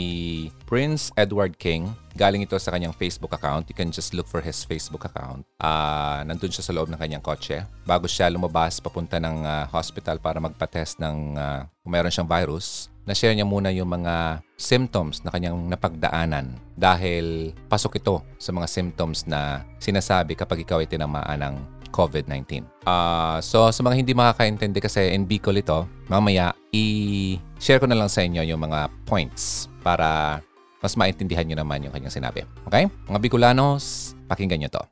[0.68, 1.96] Prince Edward King.
[2.20, 3.72] Galing ito sa kanyang Facebook account.
[3.72, 5.48] You can just look for his Facebook account.
[5.64, 7.64] Uh, nandun siya sa loob ng kanyang kotse.
[7.88, 12.92] Bago siya lumabas papunta ng uh, hospital para magpa-test ng uh, kung meron siyang virus,
[13.08, 19.24] na-share niya muna yung mga symptoms na kanyang napagdaanan dahil pasok ito sa mga symptoms
[19.24, 21.56] na sinasabi kapag ikaw ay tinamaan ng
[21.96, 22.68] COVID-19.
[22.84, 28.12] Uh, so sa mga hindi makakaintindi kasi in Bicol ito, mamaya i-share ko na lang
[28.12, 30.44] sa inyo yung mga points para
[30.82, 32.46] mas maintindihan nyo naman yung kanyang sinabi.
[32.70, 32.90] Okay?
[33.10, 34.84] Mga Bicolanos, pakinggan nyo to.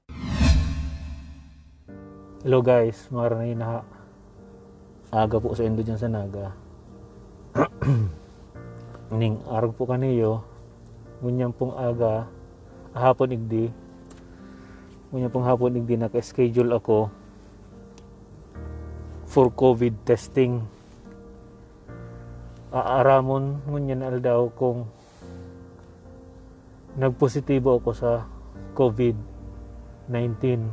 [2.46, 3.82] Hello guys, maraming na
[5.10, 6.54] aga po sa Indo dyan sa Naga.
[9.20, 10.46] Ning arag po kaniyo,
[11.22, 12.30] ngunyang pong aga,
[12.94, 13.74] hapon igdi,
[15.16, 17.08] Kunya pong hapon hindi naka-schedule ako
[19.24, 20.60] for COVID testing.
[22.76, 24.92] Aaramon ngunya na aldaw kung
[26.96, 28.24] nagpositibo ako sa
[28.76, 30.64] COVID-19.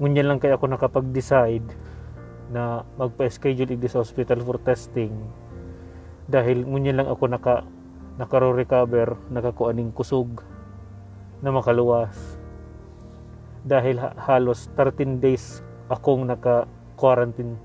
[0.00, 1.66] Ngunyan lang kaya ako nakapag-decide
[2.50, 5.12] na magpa-schedule igdi sa hospital for testing.
[6.30, 7.66] Dahil ngunyan lang ako naka
[8.18, 10.42] nakaro-recover nakakuaning kusog
[11.42, 12.38] na makaluwas.
[13.66, 17.58] Dahil ha- halos 13 days akong naka-quarantine.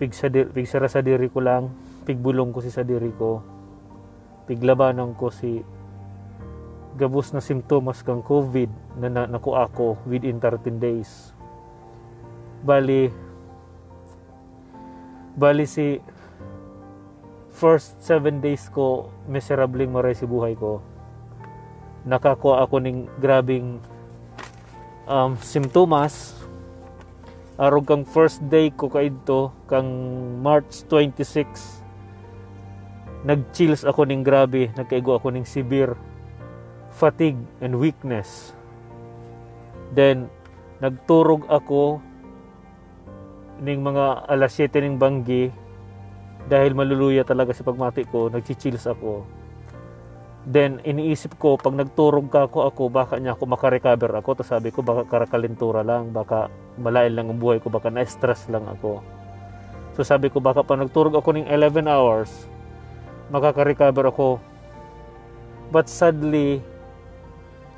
[0.00, 1.68] Pig sa di- pig sara sa diri ko lang
[2.08, 3.49] pigbulong ko si sa diri ko
[4.50, 5.62] piglabanan ko si
[6.98, 11.30] gabos na simptomas kang COVID na, na ako within 13 days.
[12.66, 13.14] Bali
[15.38, 16.02] bali si
[17.54, 20.82] first 7 days ko miserabling maray si buhay ko.
[22.02, 23.78] Nakakuha ako ning grabing
[25.06, 26.34] um, simptomas.
[27.54, 29.86] Arog kang first day ko kaidto kang
[30.42, 31.79] March 26
[33.24, 35.92] nag-chills ako ning grabe nagkaigo ako ning severe
[36.90, 38.56] fatigue and weakness.
[39.92, 40.32] Then
[40.80, 42.00] nagturog ako
[43.60, 45.52] ning mga alas 7 ning banggi
[46.48, 49.28] dahil maluluya talaga sa pagmati ko nagchichills ako.
[50.48, 54.40] Then iniisip ko pag nagturog ka ako ako baka niya ako makarecover ako.
[54.40, 56.48] Tapos sabi ko baka karakalintura lang baka
[56.80, 59.04] malain lang ang buhay ko baka na-stress lang ako.
[59.92, 62.48] So sabi ko baka pag nagturog ako ng 11 hours
[63.30, 64.42] makaka-recover ako.
[65.70, 66.60] But sadly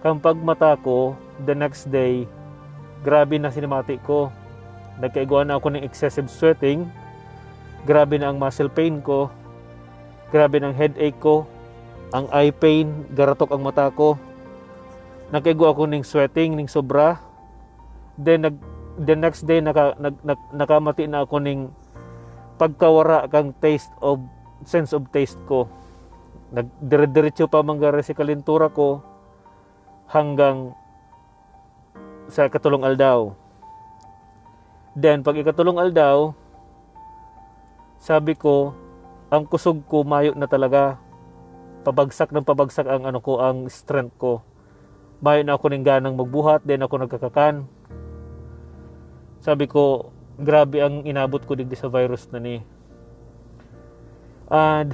[0.02, 1.14] kang pagmata ko
[1.46, 2.26] the next day
[3.06, 4.32] grabe na sinimati ko.
[4.98, 6.88] Nagkaiguan na ako ng excessive sweating.
[7.84, 9.28] Grabe na ang muscle pain ko.
[10.30, 11.44] Grabe ng headache ko.
[12.12, 14.16] Ang eye pain garatok ang mata ko.
[15.32, 17.20] Nakaigo ako ning sweating ning sobra.
[18.16, 18.56] Then nag
[19.00, 21.72] the next day naka, nag, nag, nakamati na ako ning
[22.60, 24.20] pagkawara kang taste of
[24.64, 25.68] sense of taste ko.
[26.52, 29.00] Nag dire-diretso pa manggara si kalintura ko
[30.12, 30.76] hanggang
[32.28, 33.32] sa katulong aldaw.
[34.92, 36.36] Then pag ikatulong aldaw
[38.02, 38.76] sabi ko
[39.32, 41.00] ang kusog ko mayo na talaga.
[41.82, 44.44] Pabagsak ng pabagsak ang ano ko ang strength ko.
[45.22, 47.64] Mayo na ako ng ganang magbuhat then ako nagkakakan.
[49.40, 52.60] Sabi ko grabe ang inabot ko digdi sa virus na ni
[54.52, 54.92] and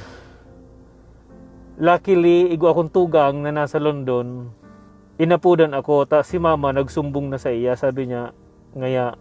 [1.83, 4.55] luckily igo akong tugang na nasa London.
[5.19, 7.75] Inapudan ako ta si mama nagsumbong na sa iya.
[7.75, 8.31] Sabi niya
[8.79, 9.19] ngaya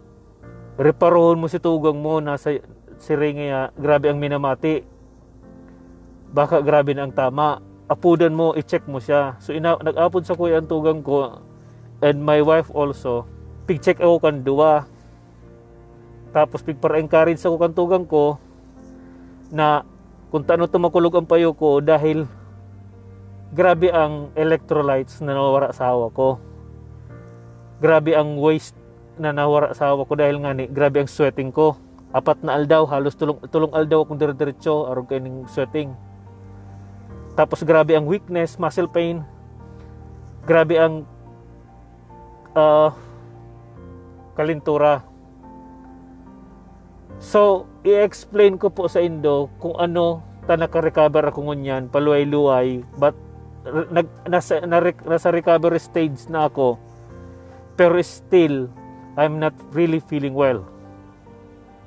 [0.78, 2.22] reparohon mo si tugang mo.
[2.22, 2.54] Nasa
[3.02, 4.86] si Ray ngaya grabe ang minamati.
[6.30, 7.58] Baka grabe na ang tama.
[7.90, 9.34] Apudan mo i-check mo siya.
[9.42, 11.42] So ina nag-apod sa kuya ang tugang ko
[11.98, 13.26] and my wife also.
[13.66, 14.86] Pig-check ako kan duwa.
[16.30, 18.38] Tapos pig para encourage ako kan tugang ko
[19.50, 19.82] na
[20.28, 22.28] kung tano tumakulog ang payo ko dahil
[23.52, 26.36] grabe ang electrolytes na nawara sa hawa ko.
[27.80, 28.76] Grabe ang waste
[29.16, 31.80] na nawara sa hawa ko dahil nga ni grabe ang sweating ko.
[32.12, 35.96] Apat na aldaw halos tulong tulong aldaw akong dire-diretso aron kay ning sweating.
[37.32, 39.24] Tapos grabe ang weakness muscle pain.
[40.44, 41.04] Grabe ang
[42.52, 42.92] ah,
[44.36, 45.04] kalintura
[47.18, 53.14] so i-explain ko po sa Indo kung ano ta naka-recover ako ngunyan paluway-luway but
[53.92, 56.80] nag, nasa, na, nasa recovery stage na ako
[57.76, 58.70] pero still
[59.18, 60.64] I'm not really feeling well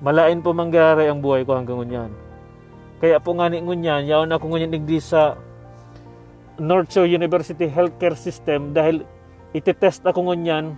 [0.02, 2.12] malain po mangyari ang buhay ko hanggang ngunyan.
[2.98, 5.38] Kaya po nga ni ngunyan, yaon ako ngunyan digdi sa
[6.58, 9.06] North Shore University Healthcare System dahil
[9.54, 10.74] iti-test ako ngunyan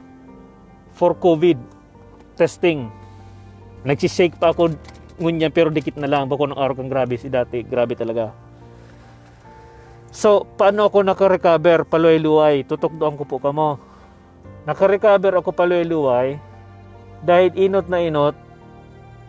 [0.92, 1.58] for COVID
[2.36, 2.92] testing.
[3.84, 4.76] Nagsishake pa ako
[5.20, 7.62] ngunyan pero dikit na lang bako ng araw kang grabe si dati.
[7.64, 8.32] Grabe talaga.
[10.14, 12.64] So, paano ako naka-recover paluay-luway?
[12.70, 13.82] Tutok doon ko po kamo.
[14.64, 16.38] Naka-recover ako paluay-luway
[17.26, 18.36] dahil inot na inot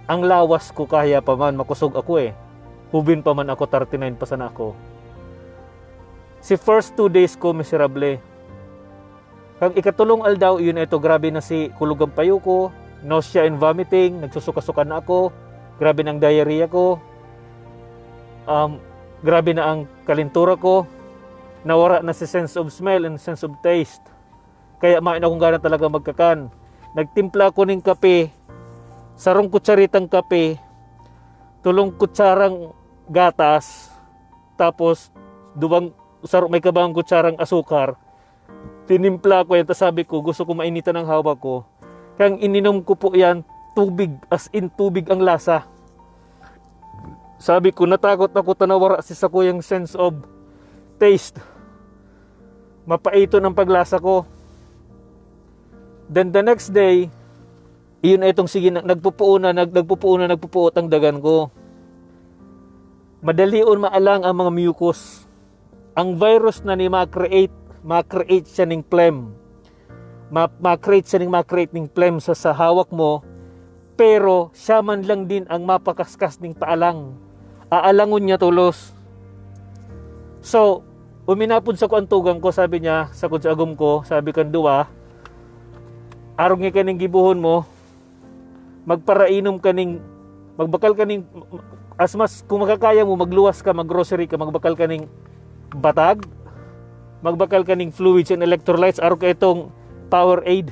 [0.04, 2.36] ang lawas ko kaya pa man makusog ako eh.
[2.92, 4.76] Hubin pa man ako 39 pa sana ako.
[6.44, 8.20] Si first two days ko miserable.
[9.56, 12.68] Kag ikatulong aldaw yun ito grabe na si kulog ang payo ko,
[13.04, 15.30] nausea and vomiting, nagsusuka-suka na ako,
[15.76, 16.98] grabe ng diarrhea ko.
[18.48, 18.80] Um,
[19.20, 20.88] grabe na ang kalintura ko.
[21.64, 24.04] Nawara na si sense of smell and sense of taste.
[24.80, 26.52] Kaya main akong gana talaga magkakan.
[26.92, 28.32] Nagtimpla ko ng kape
[29.14, 30.58] sarong kutsaritang kape,
[31.62, 32.74] tulong kutsarang
[33.06, 33.90] gatas,
[34.58, 35.10] tapos
[35.54, 35.94] duwang
[36.26, 37.94] sarong may kabang kutsarang asukar.
[38.84, 41.64] Tinimpla ko yan, sabi ko, gusto ko mainitan ng hawak ko.
[42.14, 43.42] Kang ininom ko po yan,
[43.74, 45.66] tubig, as in tubig ang lasa.
[47.42, 50.14] Sabi ko, natakot ako tanawara si sa kuyang sense of
[50.96, 51.42] taste.
[52.86, 54.24] Mapaito ng paglasa ko.
[56.06, 57.10] Then the next day,
[58.04, 61.50] iyon na itong sige, nagpupuo na, nag, nagpupuo na, nagpupuot ang dagan ko.
[63.24, 65.24] Madalion maalang ang mga mucus.
[65.98, 69.32] Ang virus na ni ma-create, ma-create siya ng phlegm.
[70.32, 73.20] Ma- ma-create siya ng ma-create ng phlegm sa, sa hawak mo,
[73.94, 77.14] pero siya man lang din ang mapakaskas ng paalang.
[77.70, 78.94] Aalangon niya tulos.
[80.44, 80.84] So,
[81.24, 84.88] uminapod sa kuantugang ko, sabi niya, sa kutsagom ko, sabi kan duwa,
[86.36, 87.64] arong nga kaning gibuhon mo,
[88.84, 90.02] magparainom kaning,
[90.60, 91.24] magbakal kaning,
[91.96, 95.08] as mas kung makakaya mo, magluwas ka, maggrocery ka, magbakal kaning
[95.72, 96.26] batag,
[97.24, 99.72] magbakal kaning fluids and electrolytes, arong ka itong
[100.14, 100.70] power aid.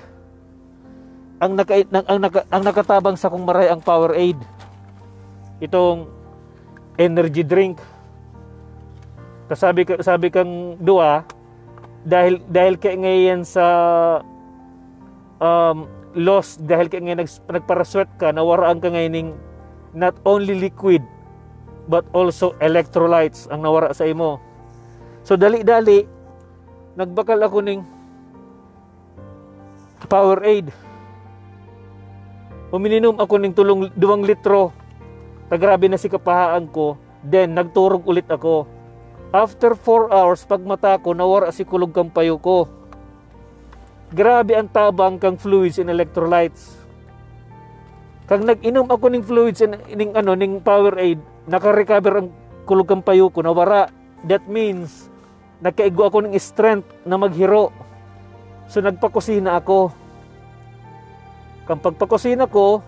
[1.43, 4.39] Ang, naka, ang, ang, naka, ang nakatabang sa kung maray ang power aid.
[5.59, 6.07] Itong
[6.95, 7.83] energy drink.
[9.51, 11.27] Kasabi ka sabi kang dua
[12.07, 13.67] dahil dahil kay ngayon sa
[15.43, 19.35] um, loss dahil kay ngayon nags, nagparaswet ka nawaraan ka ngayon
[19.93, 21.03] not only liquid
[21.91, 24.39] but also electrolytes ang nawara sa imo.
[25.27, 26.07] So dali-dali
[26.95, 27.83] nagbakal ako ning
[30.13, 30.69] Powerade.
[32.69, 34.77] Umininom ako ning tulong duwang litro.
[35.49, 37.01] Tagrabe na si kapahaan ko.
[37.25, 38.69] Then nagturog ulit ako.
[39.33, 42.69] After 4 hours, pag mata ko, nawara si kulog kang payo ko.
[44.13, 46.77] Grabe ang tabang kang fluids and electrolytes.
[48.29, 52.29] Kag nag-inom ako ng fluids and ning ano ning Powerade, naka-recover ang
[52.69, 53.89] kulog kang payo ko, nawara.
[54.29, 55.09] That means
[55.65, 57.73] nakaigo ako ng strength na maghiro.
[58.69, 60.02] So nagpakusina ako.
[61.67, 62.83] Kang pagpakusina ko,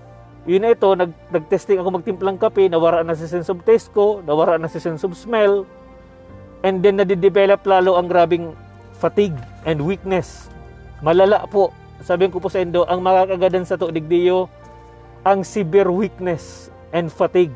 [0.45, 4.21] yun na ito, nag, nag-testing ako magtimplang kape, nawara na si sense of taste ko,
[4.27, 5.65] nawara na si sense of smell,
[6.61, 8.53] and then nadidevelop lalo ang grabing
[8.99, 10.53] fatigue and weakness.
[11.01, 11.73] Malala po,
[12.05, 14.51] sabihin ko po sa Indo, ang makakagadan sa to digdiyo,
[15.25, 17.55] ang severe weakness and fatigue.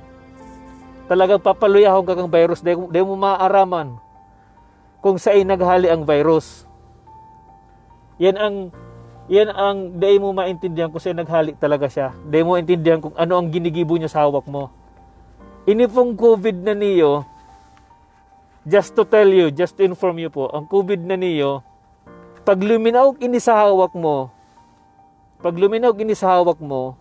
[1.09, 4.01] Talagang papaluyahon ka kang virus, di mo maaaraman
[5.05, 6.65] kung saan naghali ang virus.
[8.19, 8.57] Yan ang
[9.29, 12.17] yan ang di mo maintindihan kung saan naghali talaga siya.
[12.25, 14.73] Di mo intindihan kung ano ang ginigibo niya sa hawak mo.
[15.69, 17.29] Ini pong COVID na niyo,
[18.65, 21.61] just to tell you, just to inform you po, ang COVID na niyo,
[22.49, 24.33] pag luminaw ini sa hawak mo,
[25.45, 26.97] pag luminaw ini sa hawak mo,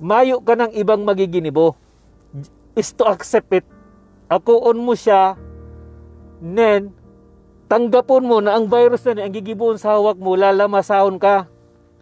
[0.00, 1.76] mayo ka ng ibang magiginibo.
[2.72, 3.68] Is to accept it.
[4.32, 5.36] Ako on mo siya,
[6.40, 6.94] then,
[7.68, 11.46] tanggapon mo na ang virus na ni, ang gigibuon sa hawak mo, lalamasahon ka.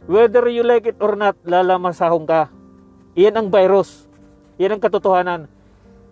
[0.07, 2.49] Whether you like it or not, lalamasahon ka.
[3.19, 4.07] Iyan ang virus.
[4.57, 5.51] Iyan ang katotohanan.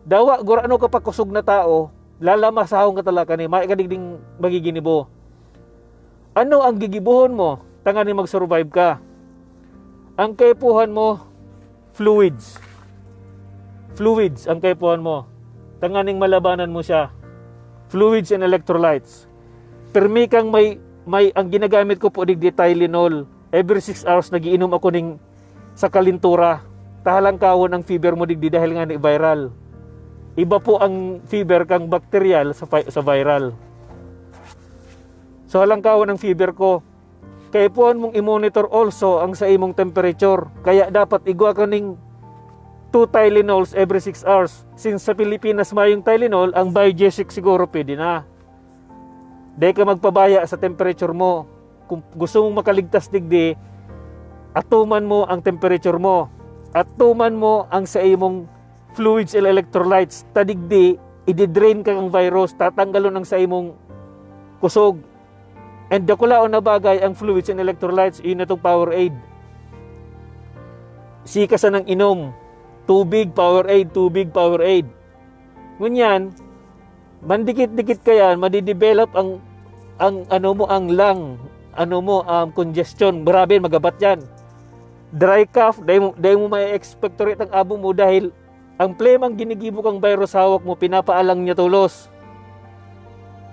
[0.04, 5.08] Dawa, gurano ka pakusog na tao, lalamasahon ka talaga ni, may kadigding magiginibo.
[6.34, 7.62] Ano ang gigibuhon mo?
[7.86, 8.98] Tanga ni mag-survive ka.
[10.18, 11.22] Ang kaipuhan mo,
[11.94, 12.58] fluids.
[13.94, 15.30] Fluids ang kaipuhan mo.
[15.78, 17.14] Tanganing malabanan mo siya.
[17.86, 19.30] Fluids and electrolytes.
[19.94, 20.74] Permi kang may,
[21.06, 23.30] may ang ginagamit ko po digdi Tylenol.
[23.54, 25.22] Every 6 hours nagiinom ako ning
[25.78, 26.66] sa kalintura.
[27.06, 29.54] Tahalang kawon ang fever mo digdi dahil nga ni viral.
[30.34, 33.54] Iba po ang fever kang bacterial sa, sa viral.
[35.46, 36.82] So halang kawon ang fever ko.
[37.54, 40.50] Kaya po mong i-monitor also ang sa imong temperature.
[40.66, 41.94] Kaya dapat igwa ka ning
[42.90, 44.66] 2 Tylenols every 6 hours.
[44.74, 48.33] Since sa Pilipinas mayong Tylenol, ang Biogesic siguro pwede na.
[49.54, 51.46] Dahil ka magpabaya sa temperature mo.
[51.86, 53.54] Kung gusto mong makaligtas digdi,
[54.50, 56.26] atuman mo ang temperature mo.
[56.74, 58.50] Atuman mo ang sa imong
[58.98, 60.26] fluids and electrolytes.
[60.34, 60.98] Tadigdi,
[61.30, 63.74] i-drain ka ng virus, tatanggalon ang sa imong
[64.58, 64.98] kusog.
[65.92, 69.14] And dakulaon na bagay ang fluids and electrolytes, yun na itong Powerade.
[71.22, 72.34] Sika sa ng inom,
[72.88, 74.88] tubig, Powerade, tubig, Powerade.
[75.78, 76.34] Ngunyan,
[77.24, 79.40] mandikit-dikit ka yan, madidevelop ang
[79.96, 81.38] ang ano mo ang lung,
[81.74, 84.20] ano mo um, congestion, grabe magabat yan.
[85.14, 88.34] Dry cough, dahil mo, dahil mo may expectorate ang abo mo dahil
[88.74, 92.10] ang flame ang ginigibo kang virus hawak mo, pinapaalang niya tulos.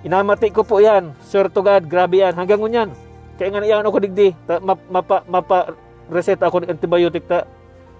[0.01, 1.13] Inamati ko po yan.
[1.21, 2.33] Sir to God, grabe yan.
[2.33, 2.89] Hanggang ngunyan.
[3.37, 4.33] Kaya nga naiyan ako digdi.
[4.49, 5.77] Ta, map, mapa, mapa
[6.09, 7.45] reset ako ng antibiotic ta.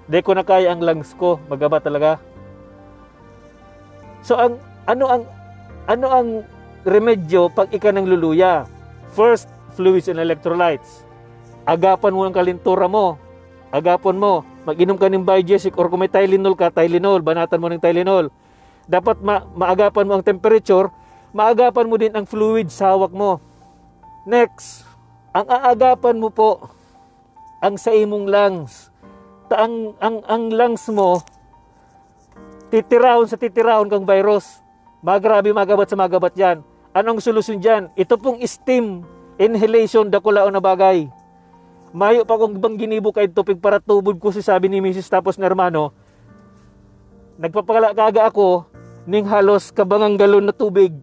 [0.10, 1.38] Di ko na kaya ang lungs ko.
[1.46, 2.18] Magaba talaga.
[4.26, 4.58] So ang
[4.90, 5.24] ano ang
[5.86, 6.30] ano ang
[6.84, 8.66] remedyo pag ika ng luluya?
[9.14, 11.06] First, fluids and electrolytes.
[11.66, 13.16] Agapan mo ang kalintura mo.
[13.72, 14.44] Agapon mo.
[14.66, 17.24] Mag-inom ka ng Biogesic or kung may Tylenol ka, Tylenol.
[17.24, 18.30] Banatan mo ng Tylenol.
[18.86, 20.92] Dapat ma- maagapan mo ang temperature
[21.32, 23.40] maagapan mo din ang fluid sa hawak mo.
[24.28, 24.86] Next,
[25.32, 26.70] ang aagapan mo po
[27.64, 28.92] ang sa imong lungs.
[29.48, 31.24] Ta ang, ang, ang lungs mo,
[32.70, 34.60] titirahon sa titirahon kang virus.
[35.02, 36.62] Magrabe magabat sa magabat yan.
[36.94, 37.90] Anong solusyon dyan?
[37.98, 39.02] Ito pong steam
[39.42, 41.10] inhalation dakulaon na bagay.
[41.92, 45.10] Mayo pa kong bang ginibo kay tupig para tubod ko si sabi ni Mrs.
[45.10, 45.92] tapos na hermano.
[47.42, 48.70] Nagpapakala kaga ako
[49.10, 50.94] ning halos kabangang galon na tubig.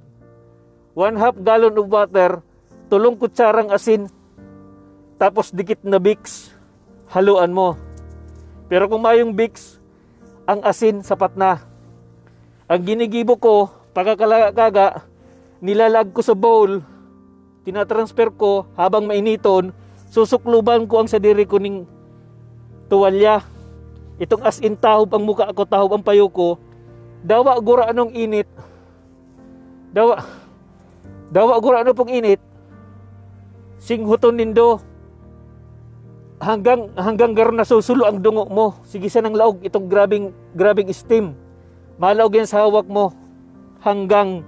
[0.95, 2.43] One half gallon of water,
[2.91, 4.11] tulong kutsarang asin,
[5.19, 6.55] tapos dikit na Vicks,
[7.11, 7.79] haluan mo.
[8.67, 9.79] Pero kung mayong Vicks,
[10.47, 11.63] ang asin sapat na.
[12.67, 15.03] Ang ginigibo ko, pagkakalaga,
[15.59, 16.79] nilalag ko sa bowl,
[17.67, 19.75] tinatransfer ko habang mainiton,
[20.07, 21.83] susukluban ko ang sadiri ko ning
[22.87, 23.43] tuwalya.
[24.23, 26.63] Itong as in tahob ang muka ako, tahob ang payo ko.
[27.27, 28.47] Dawa gura anong init.
[29.91, 30.23] Dawa,
[31.35, 32.39] dawa gura ano pong init.
[33.83, 34.79] Singhuton nindo.
[36.39, 38.79] Hanggang hanggang gar nasusulo ang dungo mo.
[38.87, 41.35] Sige sa nang laog itong grabing grabing steam.
[41.99, 43.11] Malaog yan sa hawak mo.
[43.79, 44.43] Hanggang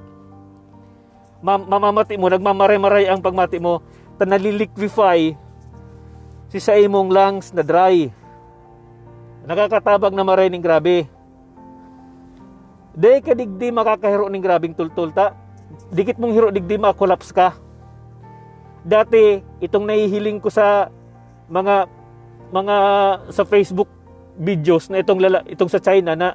[1.41, 3.81] ma- mamamati mo, nagmamaray-maray ang pagmati mo,
[4.21, 5.33] ta naliliquify
[6.51, 8.11] si sa imong lungs na dry.
[9.47, 11.09] Nakakatabag na maray ning grabe.
[12.91, 15.33] Day ka digdi makakahiro ning grabing tultul ta.
[15.95, 17.55] Dikit mong hiro digdi makolaps ka.
[18.83, 20.91] Dati itong nahihiling ko sa
[21.47, 21.87] mga
[22.51, 22.77] mga
[23.31, 23.89] sa Facebook
[24.41, 26.35] videos na itong lala, itong sa China na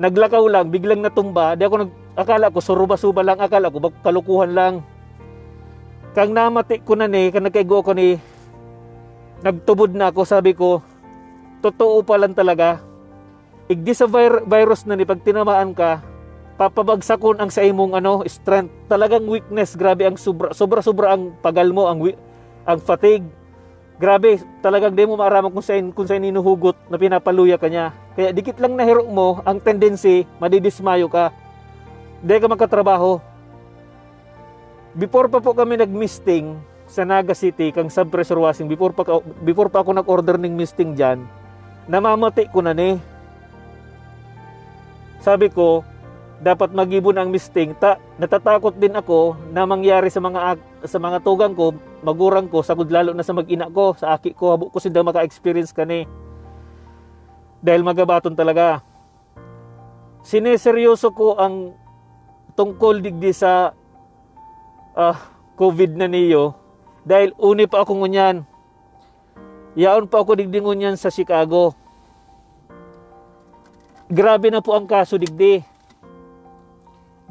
[0.00, 3.38] naglakaw lang biglang natumba di ako nag akala ko suruba-suba lang.
[3.38, 4.74] Akala ko kalukuhan lang.
[6.10, 8.18] Kang namati ko na ni kang nagkaigo ko ni
[9.46, 10.26] nagtubod na ako.
[10.26, 10.82] Sabi ko
[11.62, 12.82] totoo pa lang talaga.
[13.70, 16.02] Igdi sa vir- virus na ni pag tinamaan ka
[16.60, 18.90] papabagsakon ang sa imong ano strength.
[18.90, 19.78] Talagang weakness.
[19.78, 22.04] Grabe ang sobra sobra sobra ang pagal mo ang
[22.68, 23.24] ang fatigue.
[24.00, 27.96] Grabe talagang di mo maaraman kung saan kung saan inuhugot na pinapaluya ka niya.
[28.12, 31.32] Kaya dikit lang na hero mo ang tendency madidismayo ka
[32.20, 33.20] di ka magkatrabaho.
[34.96, 36.58] Before pa po kami nag-misting
[36.90, 41.22] sa Naga City kang sub-pressure washing before pa before pa ako nag-order ng misting diyan
[41.90, 42.98] namamati ko na ni.
[45.18, 45.82] Sabi ko
[46.40, 47.74] dapat magibon ang misting.
[47.76, 50.56] Ta natatakot din ako na mangyari sa mga
[50.86, 54.56] sa mga tugang ko magurang ko sagud lalo na sa mag-ina ko sa aki ko
[54.56, 56.08] habo ko sinda maka-experience kani
[57.60, 58.80] dahil magabaton talaga.
[60.24, 61.76] Sineseryoso ko ang
[62.52, 63.72] tungkol digdi sa
[64.94, 65.18] ah,
[65.56, 66.56] COVID na niyo.
[67.04, 68.44] Dahil uni pa ako ngunyan
[69.78, 71.74] yaon pa ako digdi ngunyan sa Chicago.
[74.10, 75.62] Grabe na po ang kaso digdi.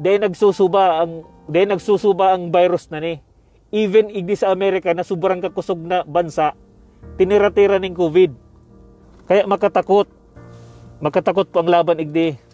[0.00, 3.20] Dahil nagsusuba ang dahil nagsusuba ang virus na ni.
[3.68, 6.56] Even igdi sa Amerika na sobrang kakusog na bansa
[7.20, 8.32] tinira-tira ng COVID.
[9.28, 10.08] Kaya makatakot.
[11.04, 12.49] Makatakot po ang laban igdi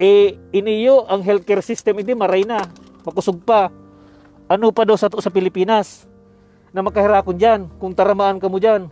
[0.00, 2.64] eh iniyo ang healthcare system igdi maray na.
[3.04, 3.68] Makusog pa.
[4.48, 6.08] Ano pa daw sa to sa Pilipinas?
[6.72, 8.88] Na makahirakon dyan kung taramaan ka mo dyan.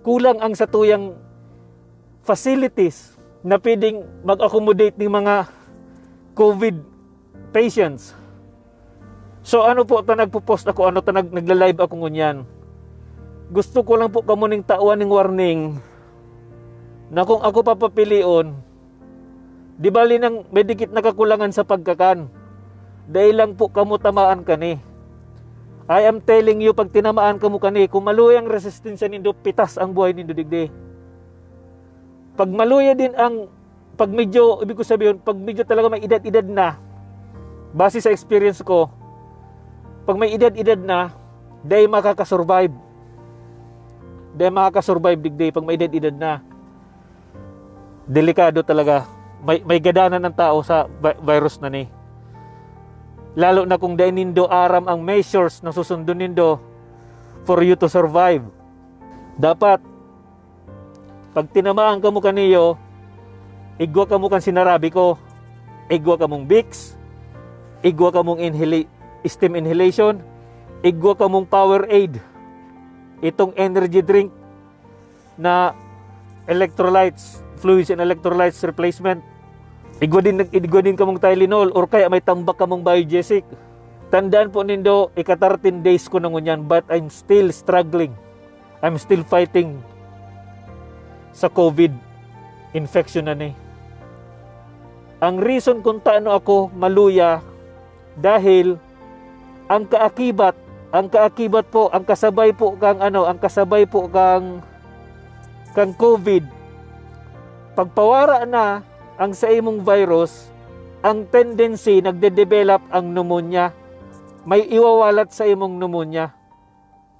[0.00, 1.12] Kulang ang satuyang
[2.24, 5.34] facilities na pwedeng mag-accommodate ng mga
[6.32, 6.76] COVID
[7.52, 8.16] patients.
[9.44, 12.44] So ano po ta nagpo-post ako, ano ta nag nagla-live ako ngunyan.
[13.48, 15.60] Gusto ko lang po kamo ning tawan ning warning
[17.08, 18.52] na kung ako papapilion,
[19.78, 22.26] di bali nang may dikit na kakulangan sa pagkakan.
[23.08, 24.76] Dahil lang po kamo tamaan kani.
[25.88, 30.12] I am telling you, pag tinamaan kamo kani, kung maluyang resistensya nindo, pitas ang buhay
[30.12, 30.68] nindo digdi.
[32.36, 33.48] Pag maluya din ang
[33.98, 36.78] pag medyo, ibig ko sabihin, pag medyo talaga may edad-edad na,
[37.74, 38.86] base sa experience ko,
[40.06, 41.10] pag may edad-edad na,
[41.66, 42.76] day makakasurvive.
[44.38, 46.38] Day makakasurvive digday pag may edad-edad na.
[48.06, 49.17] Delikado talaga.
[49.42, 51.86] May, may gadanan ng tao sa vi- virus na ni.
[53.38, 56.58] Lalo na kung dahil nindo aram ang measures na susundon nindo
[57.46, 58.42] for you to survive.
[59.38, 59.78] Dapat,
[61.30, 62.74] pag tinamaan ka mo kaniyo,
[63.78, 65.14] igwa ka mo kan sinarabi ko,
[65.86, 66.98] igwa ka mong Vicks,
[67.86, 68.90] igwa ka mong inhala-
[69.22, 70.18] steam inhalation,
[70.82, 72.18] igwa ka mong power aid,
[73.22, 74.34] itong energy drink
[75.38, 75.78] na
[76.50, 79.20] electrolytes, fluids and electrolytes replacement.
[79.98, 83.42] Igwa din, igwa din ka mong Tylenol or kaya may tambak ka mong biogesic.
[84.08, 88.14] Tandaan po nindo, ika 13 days ko na ngunyan but I'm still struggling.
[88.78, 89.82] I'm still fighting
[91.34, 91.92] sa COVID
[92.78, 93.50] infection na ni.
[95.18, 97.42] Ang reason kung taano ako maluya
[98.14, 98.78] dahil
[99.66, 100.54] ang kaakibat,
[100.94, 104.62] ang kaakibat po, ang kasabay po kang ano, ang kasabay po kang
[105.76, 106.57] kang COVID.
[107.78, 108.82] Pagpawara na
[109.14, 110.50] ang sa imong virus,
[110.98, 113.70] ang tendency nagde-develop ang pneumonia.
[114.42, 116.34] May iwawalat sa imong pneumonia.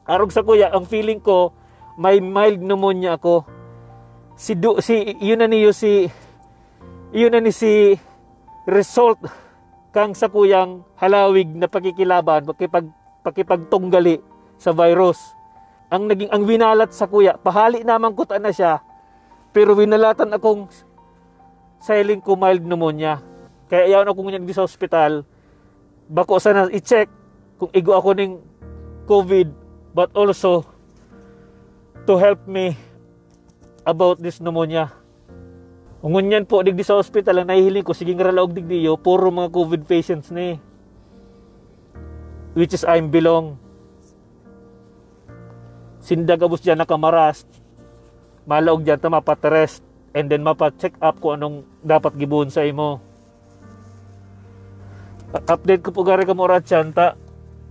[0.03, 1.55] Arog sa kuya, ang feeling ko
[1.95, 3.47] may mild pneumonia ako.
[4.35, 6.11] Si du, si yun na niyo si
[7.15, 7.95] yun na ni si
[8.67, 9.23] result
[9.95, 12.91] kang sa kuyang halawig na pakikilaban pakipag
[13.23, 14.19] pakipagtunggali
[14.59, 15.23] sa virus.
[15.87, 18.88] Ang naging ang winalat sa kuya, pahali naman ko na siya.
[19.53, 20.69] Pero winalatan akong
[21.81, 23.23] sailing ko mild pneumonia.
[23.69, 25.25] Kaya iyaw na akong di sa ospital.
[26.09, 27.09] Bako sana i-check
[27.61, 28.41] kung igo ako ning
[29.09, 29.49] COVID
[29.93, 30.65] but also
[32.09, 32.77] to help me
[33.85, 34.93] about this pneumonia.
[35.99, 39.51] Ungon po digdi sa ospital ang nahihiling ko sige nga laog digdi yo puro mga
[39.51, 40.57] COVID patients ni.
[42.55, 43.59] Which is I'm belong.
[46.01, 47.45] Sindag abos dyan nakamaras.
[48.49, 49.85] Malaog dyan ta mapatrest
[50.17, 52.97] and then mapa-check up ko anong dapat gibuon sa imo.
[55.29, 57.13] Update ko po gari ka mo ratyan ta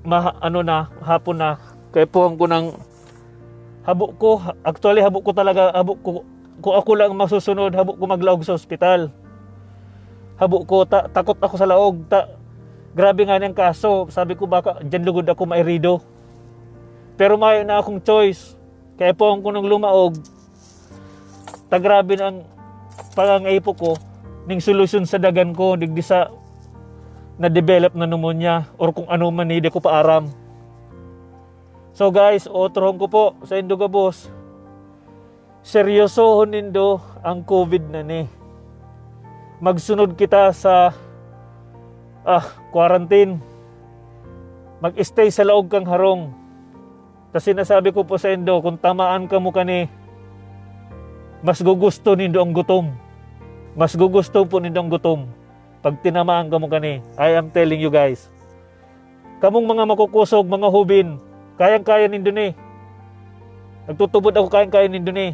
[0.05, 1.57] ma, ano na hapon na
[1.89, 2.77] kay po ko ng
[3.87, 6.09] habok ko, actually habok ko talaga, habok ko,
[6.61, 9.09] kung ako lang masusunod, habok ko maglaog sa ospital.
[10.37, 12.05] Habok ko, ta, takot ako sa laog.
[12.05, 12.29] Ta,
[12.93, 14.05] grabe nga niyang kaso.
[14.13, 15.97] Sabi ko baka dyan lugod ako mairido.
[17.17, 18.53] Pero may na akong choice.
[19.01, 20.36] Kaya po ko nang lumaog.
[21.67, 22.43] Ta grabe ng
[23.11, 23.91] pangangaipo ko.
[24.47, 26.31] Ning solusyon sa dagan ko, digdi sa
[27.37, 30.31] na-develop na pneumonia or kung ano man hindi ko pa aram.
[31.93, 34.29] So guys, otrohon ko po sa Indoga Boss.
[35.65, 38.23] Seryosohon nindo ang COVID na ni.
[39.57, 40.93] Magsunod kita sa
[42.21, 43.41] ah, quarantine.
[44.77, 46.29] Mag-stay sa laog kang harong.
[47.33, 49.89] Tapos sinasabi ko po sa Indo, kung tamaan ka mo kani,
[51.45, 52.93] mas gugusto nindo ang gutom.
[53.77, 55.29] Mas gugusto po nindo ang gutom.
[55.85, 58.29] Pag tinamaan ka mo kani, I am telling you guys.
[59.37, 61.21] Kamong mga makukusog, mga hubin,
[61.57, 62.53] Kayang-kaya nindo ni.
[63.89, 65.33] Nagtutubod ako kayang-kaya nindo ni.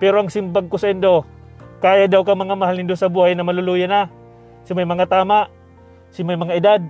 [0.00, 1.28] Pero ang simbag ko sa indo,
[1.84, 4.08] kaya daw ka mga mahal nindo sa buhay na maluluya na.
[4.64, 5.52] Si may mga tama,
[6.08, 6.80] si may mga edad.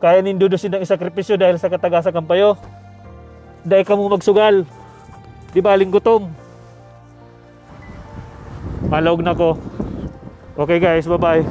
[0.00, 2.56] Kaya nindo do silang isakripisyo dahil sa katagasa kampayo.
[3.68, 4.64] Dahil ka mo magsugal.
[5.52, 6.43] Di baling gutom.
[8.88, 9.56] Malawag na ko.
[10.54, 11.42] Okay guys, bye-bye.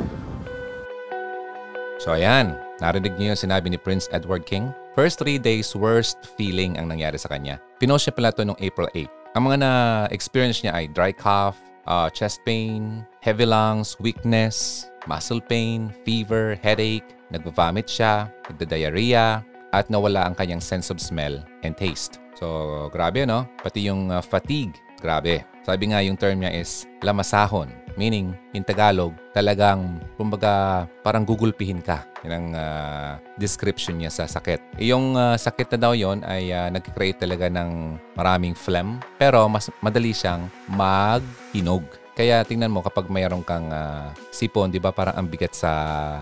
[1.99, 4.71] So ayan, narinig niyo yung sinabi ni Prince Edward King?
[4.93, 7.57] First three days, worst feeling ang nangyari sa kanya.
[7.81, 9.33] Pinost niya pala ito noong April 8.
[9.33, 11.57] Ang mga na-experience niya ay dry cough,
[11.89, 19.41] uh, chest pain, heavy lungs, weakness, muscle pain, fever, headache, nagvomit siya, nagda-diarrhea,
[19.73, 22.21] at nawala ang kanyang sense of smell and taste.
[22.37, 23.49] So, grabe no?
[23.65, 25.52] Pati yung uh, fatigue, grabe.
[25.63, 32.01] Sabi nga yung term niya is lamasahon Meaning, in Tagalog, talagang, kumbaga, parang gugulpihin ka.
[32.25, 34.81] Yan ang uh, description niya sa sakit.
[34.81, 38.97] Yung uh, sakit na daw yon ay uh, nag-create talaga ng maraming phlegm.
[39.21, 41.85] Pero mas madali siyang mag-hinog.
[42.13, 45.73] Kaya tingnan mo kapag mayroon kang uh, sipon, di ba parang ang bigat sa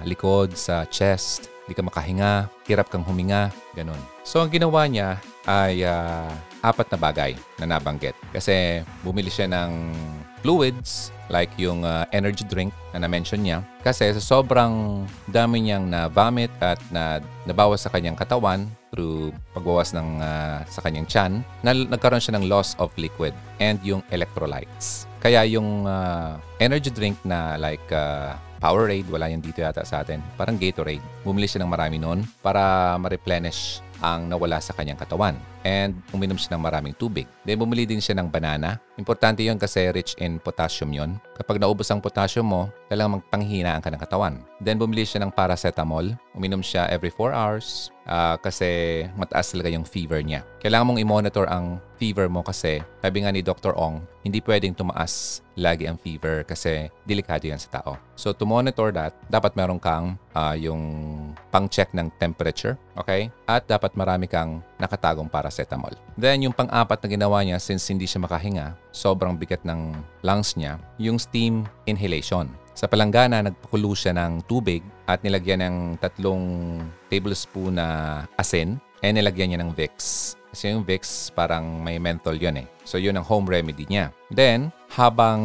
[0.04, 4.00] likod, sa chest, di ka makahinga, hirap kang huminga, ganun.
[4.28, 6.32] So ang ginawa niya ay uh,
[6.62, 8.14] apat na bagay na nabanggit.
[8.34, 9.72] Kasi bumili siya ng
[10.42, 13.64] fluids like yung uh, energy drink na na-mention niya.
[13.86, 20.20] Kasi sa sobrang dami niyang na-vomit at na nabawas sa kanyang katawan through pagbawas ng
[20.20, 21.32] uh, sa kanyang tiyan,
[21.64, 23.32] na, nagkaroon siya ng loss of liquid
[23.64, 25.08] and yung electrolytes.
[25.24, 30.22] Kaya yung uh, energy drink na like uh, Powerade, wala yan dito yata sa atin.
[30.38, 31.02] Parang Gatorade.
[31.26, 35.34] Bumili siya ng marami noon para ma-replenish ang nawala sa kanyang katawan
[35.64, 37.26] and uminom siya ng maraming tubig.
[37.46, 38.78] Then bumili din siya ng banana.
[38.98, 41.18] Importante yon kasi rich in potassium yon.
[41.34, 44.36] Kapag naubos ang potassium mo, kailangan magpanghinaan ka ng katawan.
[44.62, 46.14] Then bumili siya ng paracetamol.
[46.38, 50.46] Uminom siya every 4 hours uh, kasi mataas talaga yung fever niya.
[50.62, 53.78] Kailangan mong i-monitor ang fever mo kasi sabi nga ni Dr.
[53.78, 57.98] Ong, hindi pwedeng tumaas lagi ang fever kasi delikado yan sa tao.
[58.18, 60.82] So to monitor that, dapat meron kang uh, yung
[61.50, 63.30] pang-check ng temperature, okay?
[63.50, 65.94] At dapat marami kang nakatagong paracetamol.
[66.18, 69.94] Then yung pang-apat na ginawa niya since hindi siya makahinga, sobrang bigat ng
[70.26, 72.50] lungs niya, yung steam inhalation.
[72.74, 76.80] Sa palanggana, nagpakulo siya ng tubig at nilagyan ng tatlong
[77.12, 77.88] tablespoon na
[78.42, 80.41] asin and nilagyan niya ng Vicks.
[80.52, 82.68] Kasi yung Vicks parang may menthol yun eh.
[82.84, 84.12] So yun ang home remedy niya.
[84.28, 85.40] Then, habang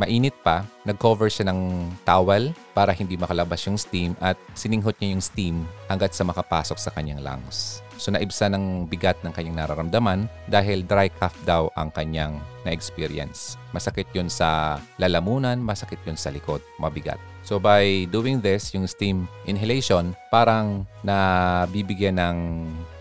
[0.00, 5.24] mainit pa, nag-cover siya ng towel para hindi makalabas yung steam at sininghot niya yung
[5.24, 5.54] steam
[5.92, 7.84] hanggat sa makapasok sa kanyang lungs.
[8.00, 13.60] So naibsa ng bigat ng kanyang nararamdaman dahil dry cough daw ang kanyang na-experience.
[13.74, 17.20] Masakit yun sa lalamunan, masakit yun sa likod, mabigat.
[17.42, 22.38] So by doing this, yung steam inhalation, parang nabibigyan ng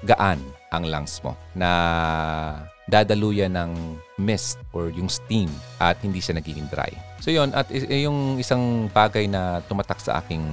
[0.03, 0.41] gaan
[0.71, 1.71] ang lungs mo na
[2.87, 3.71] dadaluyan ng
[4.19, 6.89] mist or yung steam at hindi siya nagiging dry.
[7.19, 10.43] So yun, at yung isang bagay na tumatak sa aking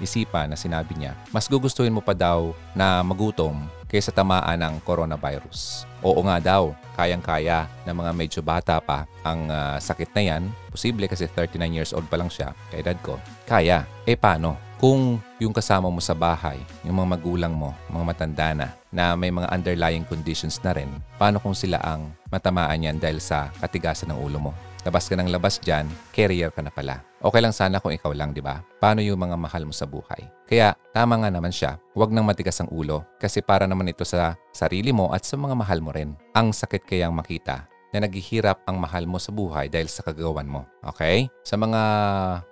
[0.00, 5.89] isipan na sinabi niya, mas gugustuhin mo pa daw na magutom kaysa tamaan ng coronavirus.
[6.00, 10.42] Oo nga daw, kayang-kaya ng mga medyo bata pa ang uh, sakit na yan.
[10.72, 13.20] Posible kasi 39 years old pa lang siya, kaedad ko.
[13.44, 13.84] Kaya.
[14.08, 14.56] Eh paano?
[14.80, 16.56] Kung yung kasama mo sa bahay,
[16.88, 20.88] yung mga magulang mo, mga matanda na, na may mga underlying conditions na rin,
[21.20, 24.52] paano kung sila ang matamaan yan dahil sa katigasan ng ulo mo?
[24.80, 27.04] Labas ka ng labas dyan, carrier ka na pala.
[27.20, 28.64] Okay lang sana kung ikaw lang, di ba?
[28.80, 30.24] Paano yung mga mahal mo sa buhay?
[30.48, 34.40] Kaya tama nga naman siya, huwag nang matigas ang ulo kasi para naman ito sa
[34.56, 36.16] sarili mo at sa mga mahal mo rin.
[36.32, 40.64] Ang sakit kayang makita na naghihirap ang mahal mo sa buhay dahil sa kagawan mo.
[40.94, 41.26] Okay?
[41.42, 41.82] Sa mga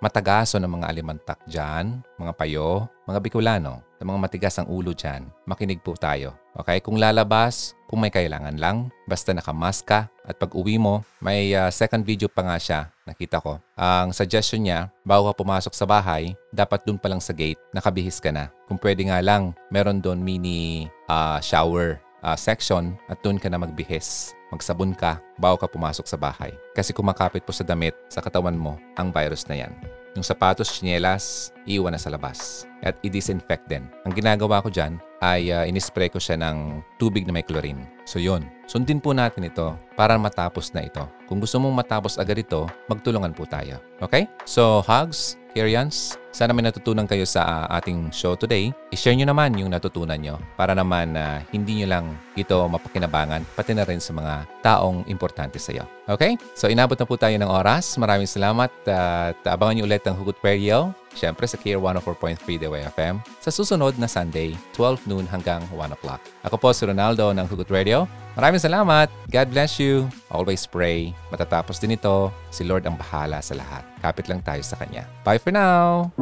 [0.02, 5.26] matagaso ng mga alimantak dyan, mga payo, mga Bicolano, sa mga matigas ang ulo dyan,
[5.46, 6.34] makinig po tayo.
[6.58, 6.82] Okay?
[6.82, 11.72] Kung lalabas, kung may kailangan lang, basta nakamask ka at pag uwi mo, may uh,
[11.72, 13.56] second video pa nga siya, nakita ko.
[13.78, 18.20] Ang suggestion niya, bago ka pumasok sa bahay, dapat dun pa lang sa gate, nakabihis
[18.20, 18.52] ka na.
[18.68, 23.56] Kung pwede nga lang, meron doon mini uh, shower uh, section at doon ka na
[23.56, 26.52] magbihis magsabon ka bago ka pumasok sa bahay.
[26.72, 29.72] Kasi kumakapit po sa damit sa katawan mo ang virus na yan.
[30.16, 32.66] Yung sapatos, chinelas, iwan na sa labas.
[32.82, 33.86] At i-disinfect din.
[34.02, 37.82] Ang ginagawa ko dyan ay uh, inispray ko siya ng tubig na may chlorine.
[38.08, 41.04] So yun, sundin po natin ito para matapos na ito.
[41.28, 43.82] Kung gusto mong matapos agad ito, magtulungan po tayo.
[44.00, 44.24] Okay?
[44.48, 48.70] So, hugs, Kyrians, sana may natutunan kayo sa uh, ating show today.
[48.94, 52.06] I-share nyo naman yung natutunan nyo para naman uh, hindi nyo lang
[52.38, 55.84] ito mapakinabangan pati na rin sa mga taong importante sa iyo.
[56.06, 56.38] Okay?
[56.54, 57.98] So inabot na po tayo ng oras.
[57.98, 60.94] Maraming salamat uh, at abangan nyo ulit ang Hugot Radio.
[61.18, 65.98] Siyempre sa Care 104.3 The Way FM sa susunod na Sunday, 12 noon hanggang 1
[65.98, 66.22] o'clock.
[66.46, 68.06] Ako po si Ronaldo ng Hugot Radio.
[68.38, 69.10] Maraming salamat.
[69.34, 70.06] God bless you.
[70.30, 71.10] Always pray.
[71.34, 72.30] Matatapos din ito.
[72.54, 73.82] Si Lord ang bahala sa lahat.
[73.98, 75.10] Kapit lang tayo sa Kanya.
[75.26, 76.14] Bye for now.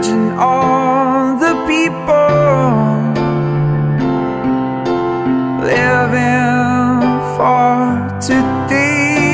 [0.00, 2.32] Imagine all the people
[5.60, 9.28] living for today.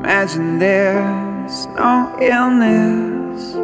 [0.00, 3.54] Imagine there's no illness.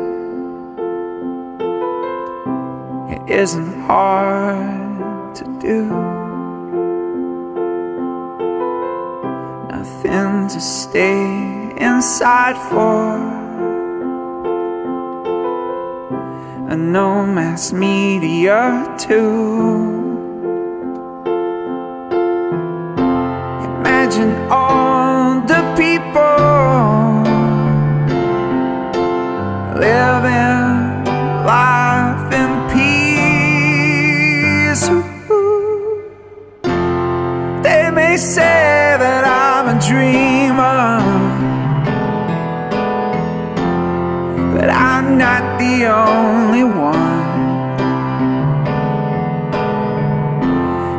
[3.11, 5.83] It isn't hard to do.
[9.68, 13.16] Nothing to stay inside for
[16.68, 20.07] a no mass media too.
[23.68, 26.39] Imagine all the people
[29.79, 31.05] living
[31.47, 33.99] life in peace.
[37.62, 41.28] They may say that I'm a dreamer.
[45.09, 47.00] I'm not the only one.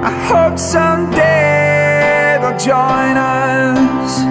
[0.03, 4.21] I hope someday they'll join us,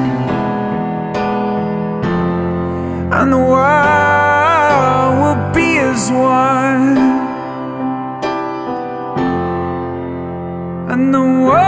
[3.18, 6.98] and the world will be as one,
[10.90, 11.67] and the world.